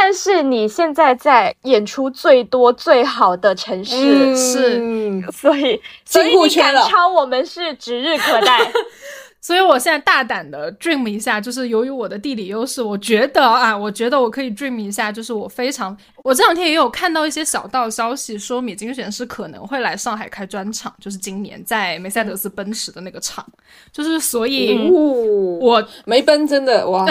[0.01, 4.35] 但是你现在在演出最多最好的城市。
[4.37, 8.71] 是，所以所以你赶超我们是指日可待。
[9.49, 23.43] 所以我现在大胆的 dream 一下，就是由于我的地理优势，我觉得啊，我觉得我可以 dream 一下，就是我非常，我这两天也有看到一些小道消息，说米津玄师可能会来上海开专场，就是今年在梅赛德斯奔驰的那个场，
[23.91, 27.03] 就是所以，我没奔真的哇，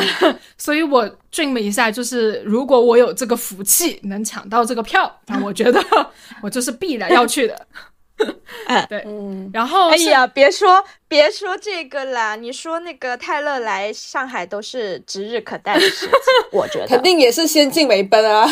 [0.56, 5.84] 所以我 dream 一下，就是如果我有这个福气能抢到这个票，那我觉得
[6.40, 7.66] 我就是必然要去的。
[8.88, 16.10] 对，嗯，然后哎呀，别说别说这个啦，你说那个泰勒来上海都是指日可待的事情，
[16.52, 16.86] 我觉得。
[16.86, 18.46] 肯定也是先进为奔啊，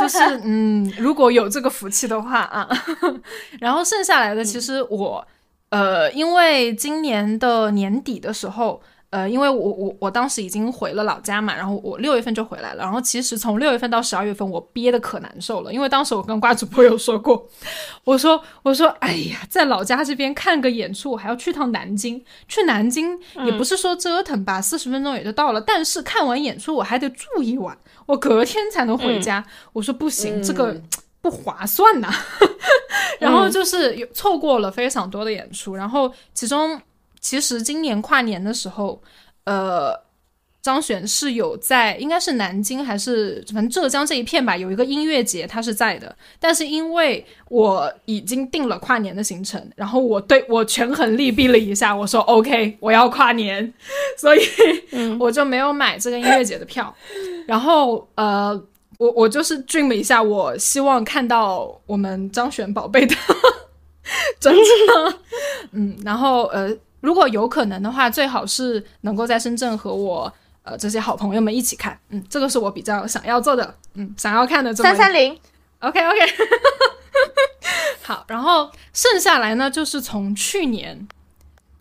[0.00, 2.68] 就是嗯，如果有这个福气的话啊，
[3.60, 5.26] 然后剩下来的其实我
[5.70, 8.82] 呃，因为今年的年底的时候。
[9.14, 12.82] 呃，因为我我我当时已经回了老家嘛，然后我六月份就回来了。
[12.82, 15.72] 然后其实从六月份到十二月份，我憋得可难受了。
[15.72, 17.48] 因为当时我跟瓜主播有说过，
[18.02, 22.20] 我说我说哎呀，在老家这边看个演出，我还要去趟南京。
[22.48, 23.16] 去南京
[23.46, 25.60] 也不是说折腾吧，四十分钟也就到了。
[25.60, 29.46] 但是看完演出我还得住一晚，我隔天才能回家。
[29.72, 30.76] 我说不行，这个
[31.22, 32.12] 不划算呐。
[33.20, 36.82] 然后就是有错过了非常多的演出，然后其中。
[37.24, 39.00] 其实今年跨年的时候，
[39.44, 39.98] 呃，
[40.60, 46.14] 张悬是有在，应该是南京还是反正浙江这一片吧，有一个音乐节，他是在的。
[46.38, 53.72] 但是因为我已经定了跨年的行程，然后我对我权衡利弊了一下，我说 OK，我要跨年，
[54.20, 54.40] 所以
[55.18, 56.94] 我就没有买这个音乐节的票。
[57.46, 58.52] 然后呃，
[58.98, 63.16] 我我就是 dream 一下，我希望看到我们张悬宝贝的
[64.38, 65.18] 专场，
[65.72, 66.76] 嗯，然后呃。
[67.04, 70.32] 如果有可能的话，最好是能够在深圳和我
[70.62, 74.82] 呃这些好朋友们一起看，嗯，这个是我比较想要做的，嗯，想要看的这。
[74.82, 75.38] 三三零
[75.80, 76.18] ，OK OK，
[78.00, 81.06] 好，然后剩下来呢，就是从去年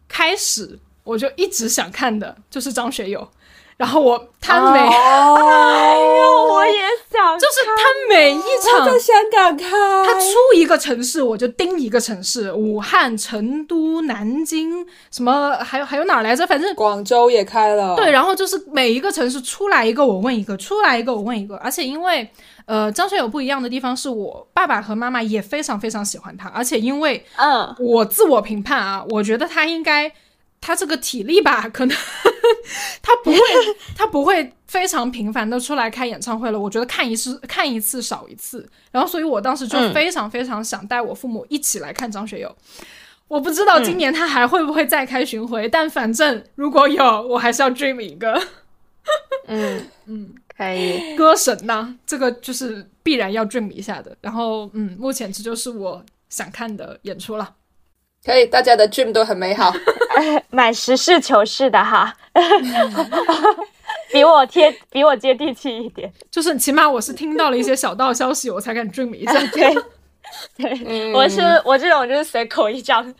[0.10, 3.26] 开始我就一直想看的，就是张学友。
[3.84, 6.80] 然后我他每，哎呦，我也
[7.12, 9.70] 想，就是他每一场在香港看，
[10.06, 16.48] 他出一个城市我就盯一个城市，武汉、成都、南京，什么还有还有哪儿来着？
[16.48, 17.94] 反正广州也开了。
[17.98, 21.58] 对，然后就是每一个城市出来一个我问一个，出来一个我问一个。
[21.58, 22.26] 而且因为
[22.66, 30.10] 呃张学友不一样的地方是我爸爸和妈妈也非常非常喜欢他，而且因为嗯我自我评判啊，我觉得他应该。
[30.66, 31.98] 他这个体力吧，可能
[33.04, 33.38] 他不会，
[33.98, 36.58] 他不会非常频繁的出来开演唱会了。
[36.58, 38.68] 我觉得看一次看一次少一次。
[38.90, 42.56] 然后，所以我当时就非常非常想带我父母一起来看张学友。
[43.28, 48.42] 我不知道今年他还会不会再开巡回，但反正如果有，我还是要 dream 一个。
[49.48, 51.16] 嗯 嗯，可以。
[51.18, 54.16] 歌神呢，这个就是必然要 dream 一下的。
[54.22, 57.54] 然后，嗯，目前这就是我想看的演出了。
[58.24, 59.74] 可以，大家的 dream 都很美好，
[60.50, 62.16] 蛮实事求是的哈，
[64.12, 66.12] 比我贴，比我接地气一点。
[66.30, 69.34] 就是起码我是听到了一些小道消息，我才敢 dream 一下。
[69.52, 69.74] 对，
[70.58, 73.14] 对，我是我这种就是随口一张。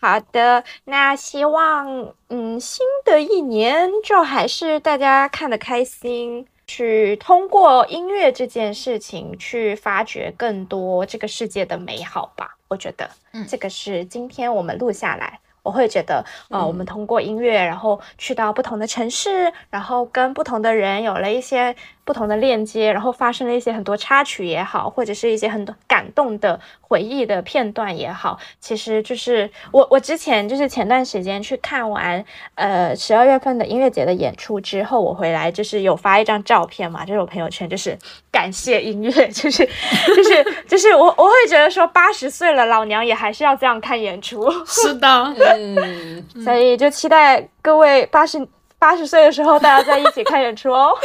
[0.00, 6.46] 好的，那希望嗯，新的一年就还是大家看得开心。
[6.68, 21.74] 去通过音乐这件事情去发掘更多这个世界的美好吧，我觉得，嗯，这个是今天我们录下来，我会觉得，呃，我们通过音乐，然后去到不同的城市，然后跟不同的人有了一些
[22.06, 32.24] 不同的链接，然后发生了一些很多插曲也好，或者是一些很多感动的回忆的片段也好，其实就是我我之前就是前段时间去看完
[32.54, 37.98] 呃十二月份的音乐节的演出之后，我回来就是有发一张照片嘛，就是我朋友圈就是
[38.30, 39.66] 感谢音乐， 就是
[40.14, 48.46] 就是就是我我会觉得说八十岁了，老娘也还是要这样看演出，是的， 嗯，所以就期待各位八十
[48.78, 50.94] 八十岁的时候大家在一起看演出哦。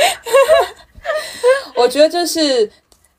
[1.75, 2.69] 我觉得就是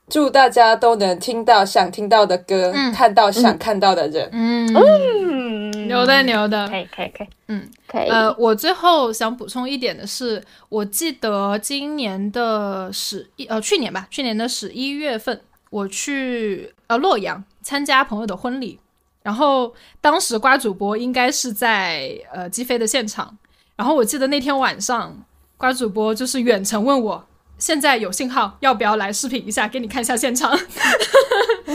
[0.09, 4.29] 祝大家都能听到想听到的歌，看到想看到的人。
[4.33, 8.09] 嗯，牛的牛的，可以可以可以，嗯可以。
[8.09, 15.41] 呃，我最后想补充一点的是，我记得今年的十一呃去年吧，去年的十一月份，
[15.71, 18.79] 我去呃洛阳参加朋友的婚礼，
[19.23, 23.37] 然后当时瓜主播应该是在呃击飞的现场，
[23.77, 25.17] 然后我记得那天晚上
[25.57, 27.25] 瓜主播就是远程问我。
[27.63, 30.51] 现在有信号，要不要来视频一下，给你看一下现场？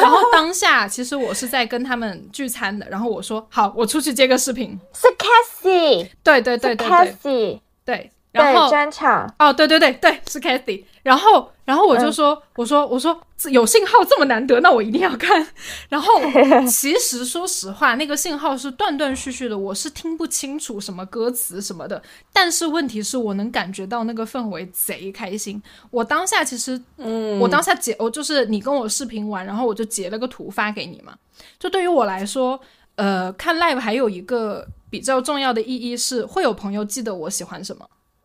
[0.00, 4.80] 然后当下其实我是在跟他们聚餐的，然后我说好，我出去接个视频。
[4.94, 8.10] 是 Cassie，对对对对对，对。
[8.32, 10.84] 然后专场哦，对对对对，是 Kathy。
[11.02, 15.44] 然后，然后我就说，我说，我说有信号这么难得，那我一定要看。
[15.88, 16.12] 然后，
[16.70, 22.00] 其实说实话，那个信号是断断续续的，我是听不清楚什么歌词什么的。
[22.32, 25.60] 但是问题是我能感觉到那个氛围贼开心。
[25.90, 31.12] 我当下其实，嗯，我当下截，我就是你跟我视频完，然后我就截了个图发给你嘛。
[31.58, 32.58] 就对于我来说，
[32.94, 37.84] 呃，看 live 还有一个比较重要的意义是，会有朋友记得我喜欢什么。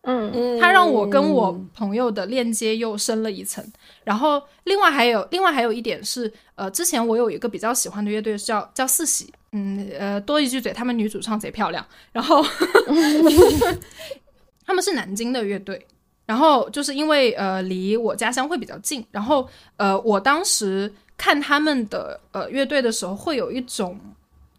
[0.10, 3.62] 嗯，他让我跟我朋友的链接又深了一层。
[4.06, 11.86] 然后，另外还有，另外还有一点是，呃，之前我有一个比较喜欢的乐队叫叫四喜，嗯，呃，多一句嘴，他们女主唱贼漂亮。
[12.14, 12.42] 然后，
[14.66, 15.86] 他们是南京的乐队。
[16.26, 24.00] 然后就是因为呃离我家乡会比较近，然后呃我当时看他们的呃乐队的时候，会有一种。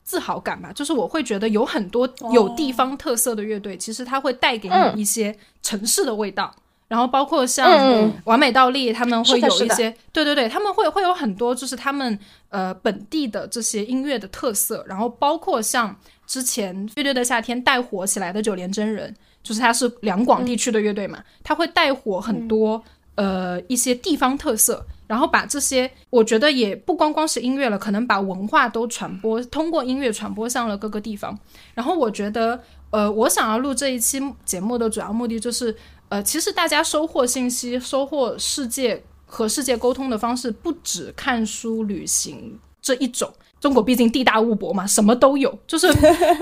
[0.08, 6.50] 自豪感吧，就是我会觉得有很多有地方特色的乐队，其实它会带给你一些城市的味道。
[6.88, 12.18] 然后包括像完美倒立，他们会有一些，对对对，他们会会有很多，就是他们
[12.48, 14.82] 呃本地的这些音乐的特色。
[14.88, 15.94] 然后包括像
[16.26, 22.82] 之前乐队的夏天带火起来的九连真人，就是他是两广地区的乐队嘛，他会带火很多
[23.16, 24.86] 呃一些地方特色。
[25.08, 31.36] 然后把这些，我觉得也不光光是音乐了，可能把文化都传播，通过音乐传播向了各个地方。
[31.74, 35.74] 然后我觉得，呃，我想要录这一期节目的主要目的就是，
[36.10, 43.32] 呃，其实大家收获信息、收获世界和世界沟通的方式，不止看书、旅行这一种。
[43.60, 45.56] 中国毕竟地大物博嘛，什么都有。
[45.66, 45.92] 就是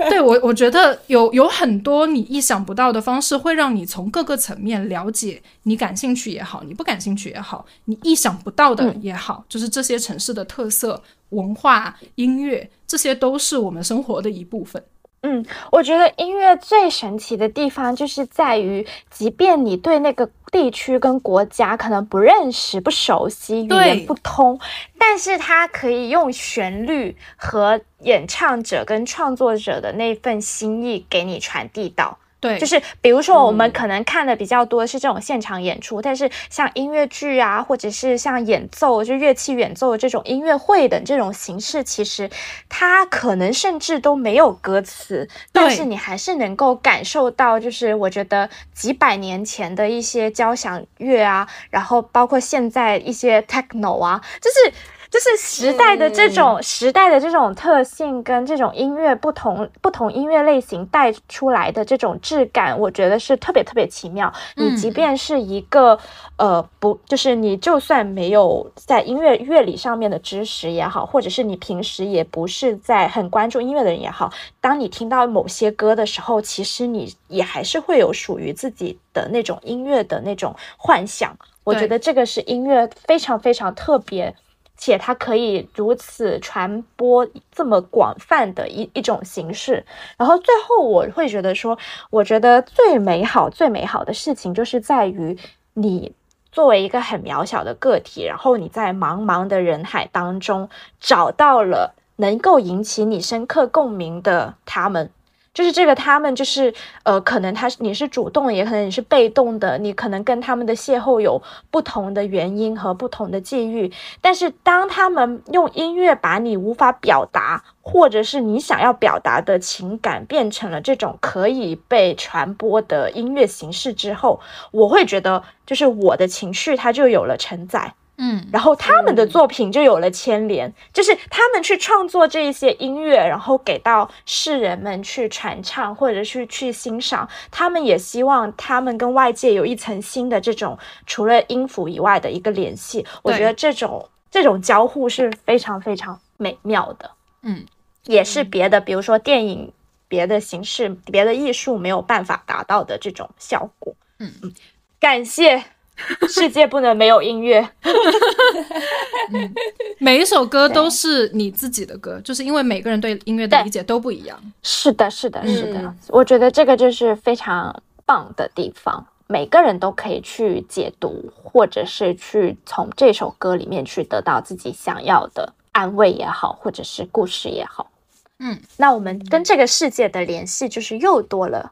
[0.09, 14.83] 对我，我觉得有有很多你意想不到的方式，会让你从各个层面了解你感兴趣也好，你不感兴趣也好，你意想不到的也好，就是这些城市的特色、文化、音乐，这些都是我们生活的一部分。
[15.21, 24.59] 嗯，我觉得音乐最神奇的地方就是在于，即便你对那个地区跟国家可能不认识、不熟悉、语言不通，
[24.97, 32.19] 但是它可以用旋律和演唱者跟创作者的那份心意给你传递到。
[32.39, 42.29] 对，就是比如说，我们可能看的比较多是这种现场演出，但是像音乐剧啊，或者是像演奏，就乐器演奏的这种音乐会等这种形式，其实
[42.69, 54.73] 它可能甚至都没有歌词，但是你还是能够感受到，就是我觉得几百年前的一些交响乐啊，然后包括现在一些 techno 啊，就是。
[55.09, 64.31] 就是时代的这种时代的这种特性，跟这种音乐不同不同音乐类型带出来的这种质感，我觉得是特别特别奇妙。
[64.55, 65.97] 你即便是一个
[66.37, 81.35] 呃不，就是你就算没有在音乐乐理上面的知识也好，或者是你平时也不是在很关注音乐的人也好，当你听到某些歌的时候，其实你也还是会有属于自己的那种音乐的那种幻想。
[81.63, 84.35] 我觉得这个是音乐非常非常特别。
[84.77, 89.83] 且它可以如此传播这么广泛的一一种形式，
[90.17, 91.77] 然后最后我会觉得说，
[92.11, 95.37] 我觉得最美好、最美好的事情就是在于
[95.73, 96.13] 你
[96.51, 105.09] 作为一个很渺小的个体，然后你在茫茫的人海当中找到了能够引起你深刻共鸣的他们。
[105.57, 106.71] 就是这个他们就是
[107.01, 113.91] 呃，可能他是你是主动，也可能你是被动的，你可能跟他们的邂逅有不同的原因和不同的际遇。
[114.21, 124.39] 但是当他们用音乐把你无法表达，或者是你想要表达的情感变成了这种可以被传播的音乐形式之后，
[124.69, 127.95] 我会觉得就是我的情绪它就有了承载。
[128.19, 137.29] 嗯，然后他们的作品就有了牵连，就是他们去创作这一些音乐，然后给到世人们去传唱或者是去欣赏。
[137.51, 140.75] 他们也希望他们跟外界有一层新的这种
[141.05, 143.05] 除了音符以外的一个联系。
[143.21, 147.11] 我觉得这种这种交互是非常非常美妙的。
[147.43, 147.63] 嗯，
[148.05, 149.71] 也是别的，比如说电影、
[150.07, 153.93] 别的形式、别的艺术没有办法达到的这种效果。
[154.17, 154.51] 嗯嗯，
[154.99, 155.63] 感谢。
[156.29, 157.67] 世界不能没有音乐。
[159.99, 164.39] 每一首歌都是你自己的歌，就是因为每个人对音乐的理解都不一样。
[164.61, 165.93] 是的，是的，是的。
[166.09, 177.91] 我觉得这个就是非常棒的地方，每个人都可以去解读，或者是去从这首歌里面去得到自己想要的安慰也好，或者是故事也好。
[178.39, 181.71] 嗯，那我们跟这个世界的联系就是又多了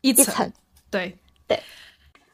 [0.00, 0.50] 一层。
[0.90, 1.16] 对
[1.46, 1.60] 对，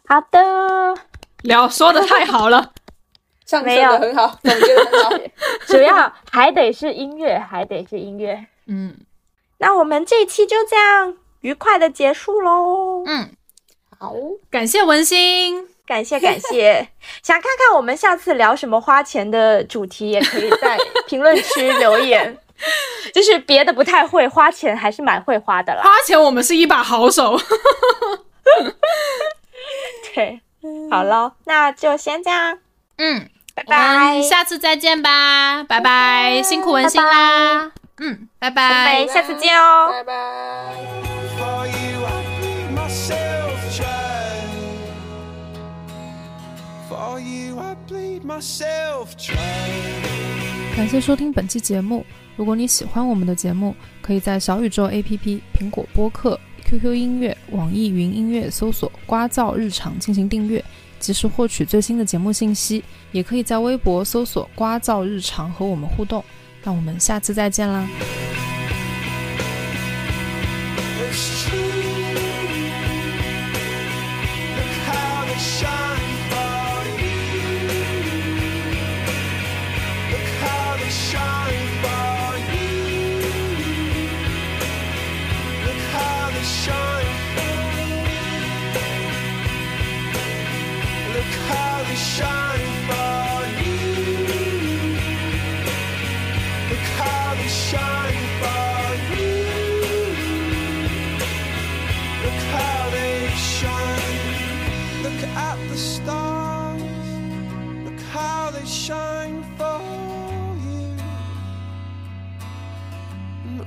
[0.06, 0.94] 好的。
[1.42, 2.72] 聊说的太好了，
[3.64, 5.10] 没有很好，总结的很好。
[5.66, 8.46] 主要还得是音乐，还得是音乐。
[8.66, 8.96] 嗯，
[9.58, 13.02] 那我们这一期就这样愉快的结束喽。
[13.06, 13.30] 嗯，
[13.98, 14.14] 好，
[14.50, 16.88] 感谢文心，感谢感谢。
[17.22, 22.38] 想看看我们下次聊什么花钱的主题，也可以在评论区留言。
[23.12, 25.82] 就是别的不太会，花钱还是蛮会花的啦。
[25.82, 27.36] 花钱我们是一把好手。
[30.14, 30.40] 对。
[30.92, 32.58] 好了，那就先这样。
[32.98, 37.72] 嗯，拜拜，下次再见吧，拜拜，辛苦文心啦。
[37.96, 40.14] 嗯，拜拜，下次见哦，拜拜。
[50.76, 52.04] 感谢收听本期节目。
[52.36, 56.38] 如果你喜欢我们的节目，可以在小宇宙 APP、苹果播客。
[56.72, 60.64] QQ 音乐、网易云音乐搜索“瓜噪日常”进行订阅，
[60.98, 62.82] 及时获取最新的节目信息。
[63.10, 66.24] 也可以在微博搜索“瓜噪日常”和我们互动。
[66.64, 67.86] 那我们下次再见啦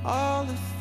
[0.06, 0.75] all the